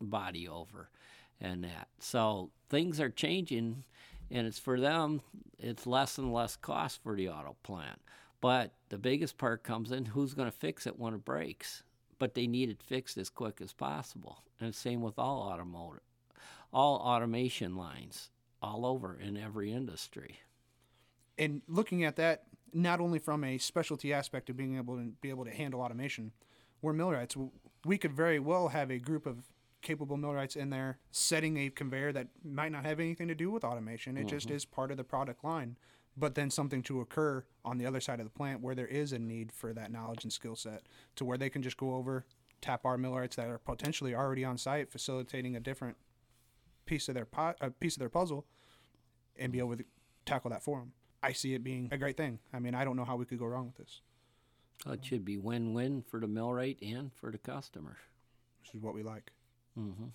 body 0.00 0.46
over 0.48 0.88
and 1.40 1.64
that. 1.64 1.88
So 1.98 2.50
things 2.68 3.00
are 3.00 3.10
changing 3.10 3.84
and 4.30 4.46
it's 4.46 4.58
for 4.58 4.78
them. 4.78 5.20
It's 5.58 5.86
less 5.86 6.18
and 6.18 6.32
less 6.32 6.54
cost 6.56 7.02
for 7.02 7.16
the 7.16 7.28
auto 7.28 7.56
plant. 7.62 8.00
But 8.40 8.72
the 8.88 8.98
biggest 8.98 9.36
part 9.36 9.64
comes 9.64 9.90
in 9.90 10.04
who's 10.04 10.34
going 10.34 10.50
to 10.50 10.56
fix 10.56 10.86
it 10.86 10.98
when 10.98 11.14
it 11.14 11.24
breaks. 11.24 11.82
But 12.18 12.34
they 12.34 12.46
need 12.46 12.68
it 12.68 12.82
fixed 12.82 13.16
as 13.18 13.30
quick 13.30 13.60
as 13.60 13.72
possible. 13.72 14.42
And 14.60 14.74
same 14.74 15.02
with 15.02 15.18
all 15.18 15.40
automotive, 15.40 16.02
all 16.72 16.96
automation 16.96 17.76
lines, 17.76 18.30
all 18.60 18.84
over 18.84 19.16
in 19.20 19.36
every 19.36 19.72
industry. 19.72 20.40
And 21.38 21.62
looking 21.68 22.04
at 22.04 22.16
that, 22.16 22.44
not 22.72 23.00
only 23.00 23.18
from 23.18 23.44
a 23.44 23.58
specialty 23.58 24.12
aspect 24.12 24.50
of 24.50 24.56
being 24.56 24.76
able 24.76 24.96
to 24.96 25.12
be 25.20 25.30
able 25.30 25.44
to 25.44 25.50
handle 25.50 25.80
automation, 25.80 26.32
we're 26.82 26.92
millwrights. 26.92 27.36
We 27.84 27.98
could 27.98 28.12
very 28.12 28.38
well 28.38 28.68
have 28.68 28.90
a 28.90 28.98
group 28.98 29.26
of 29.26 29.44
capable 29.80 30.16
millwrights 30.16 30.56
in 30.56 30.70
there 30.70 30.98
setting 31.10 31.56
a 31.56 31.70
conveyor 31.70 32.12
that 32.12 32.28
might 32.44 32.72
not 32.72 32.84
have 32.84 33.00
anything 33.00 33.28
to 33.28 33.34
do 33.34 33.50
with 33.50 33.64
automation. 33.64 34.16
It 34.16 34.26
just 34.26 34.48
mm-hmm. 34.48 34.56
is 34.56 34.64
part 34.64 34.90
of 34.90 34.96
the 34.96 35.04
product 35.04 35.44
line. 35.44 35.76
But 36.16 36.34
then 36.34 36.50
something 36.50 36.82
to 36.82 37.00
occur 37.00 37.44
on 37.64 37.78
the 37.78 37.86
other 37.86 38.00
side 38.00 38.18
of 38.18 38.26
the 38.26 38.30
plant 38.30 38.60
where 38.60 38.74
there 38.74 38.88
is 38.88 39.12
a 39.12 39.20
need 39.20 39.52
for 39.52 39.72
that 39.72 39.92
knowledge 39.92 40.24
and 40.24 40.32
skill 40.32 40.56
set 40.56 40.82
to 41.14 41.24
where 41.24 41.38
they 41.38 41.48
can 41.48 41.62
just 41.62 41.76
go 41.76 41.94
over, 41.94 42.26
tap 42.60 42.84
our 42.84 42.98
millwrights 42.98 43.36
that 43.36 43.48
are 43.48 43.58
potentially 43.58 44.16
already 44.16 44.44
on 44.44 44.58
site, 44.58 44.90
facilitating 44.90 45.54
a 45.54 45.60
different 45.60 45.96
piece 46.86 47.08
of 47.08 47.14
their 47.14 47.24
pot, 47.24 47.56
a 47.60 47.70
piece 47.70 47.94
of 47.94 48.00
their 48.00 48.08
puzzle, 48.08 48.46
and 49.36 49.52
be 49.52 49.60
able 49.60 49.76
to 49.76 49.84
tackle 50.26 50.50
that 50.50 50.64
for 50.64 50.80
them. 50.80 50.92
I 51.22 51.32
see 51.32 51.54
it 51.54 51.64
being 51.64 51.88
a 51.90 51.98
great 51.98 52.16
thing. 52.16 52.38
I 52.52 52.58
mean, 52.58 52.74
I 52.74 52.84
don't 52.84 52.96
know 52.96 53.04
how 53.04 53.16
we 53.16 53.24
could 53.24 53.38
go 53.38 53.46
wrong 53.46 53.66
with 53.66 53.76
this. 53.76 54.00
So 54.84 54.92
it 54.92 55.04
should 55.04 55.24
be 55.24 55.36
win-win 55.38 56.02
for 56.08 56.20
the 56.20 56.28
millwright 56.28 56.78
and 56.80 57.12
for 57.12 57.32
the 57.32 57.38
customer. 57.38 57.96
This 58.62 58.74
is 58.74 58.80
what 58.80 58.94
we 58.94 59.02
like. 59.02 59.32
hmm 59.74 60.08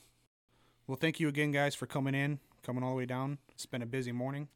Well, 0.87 0.97
thank 0.97 1.19
you 1.19 1.27
again, 1.27 1.51
guys, 1.51 1.75
for 1.75 1.85
coming 1.85 2.15
in, 2.15 2.39
coming 2.63 2.83
all 2.83 2.91
the 2.91 2.95
way 2.97 3.05
down. 3.05 3.39
It's 3.51 3.65
been 3.65 3.81
a 3.81 3.85
busy 3.85 4.13
morning. 4.13 4.47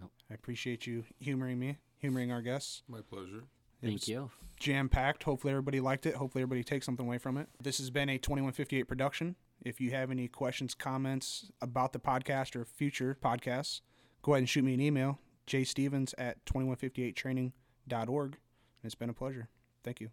Yep. 0.00 0.10
I 0.30 0.34
appreciate 0.34 0.86
you 0.86 1.04
humoring 1.20 1.58
me, 1.60 1.78
humoring 1.98 2.32
our 2.32 2.42
guests. 2.42 2.82
My 2.88 3.00
pleasure. 3.00 3.44
It 3.80 3.86
Thank 3.86 4.00
was 4.00 4.08
you. 4.08 4.30
Jam 4.58 4.88
packed. 4.88 5.22
Hopefully, 5.24 5.52
everybody 5.52 5.78
liked 5.80 6.06
it. 6.06 6.14
Hopefully, 6.16 6.42
everybody 6.42 6.64
takes 6.64 6.86
something 6.86 7.06
away 7.06 7.18
from 7.18 7.36
it. 7.36 7.48
This 7.62 7.78
has 7.78 7.90
been 7.90 8.08
a 8.08 8.18
2158 8.18 8.84
production. 8.84 9.36
If 9.64 9.80
you 9.80 9.90
have 9.92 10.10
any 10.10 10.26
questions, 10.26 10.74
comments 10.74 11.50
about 11.62 11.92
the 11.92 11.98
podcast 12.00 12.56
or 12.56 12.64
future 12.64 13.16
podcasts, 13.22 13.82
go 14.22 14.32
ahead 14.32 14.40
and 14.40 14.48
shoot 14.48 14.64
me 14.64 14.74
an 14.74 14.80
email, 14.80 15.18
jstevens 15.46 16.14
at 16.18 16.44
2158training.org. 16.46 18.36
It's 18.82 18.94
been 18.94 19.10
a 19.10 19.14
pleasure. 19.14 19.48
Thank 19.82 20.00
you. 20.00 20.10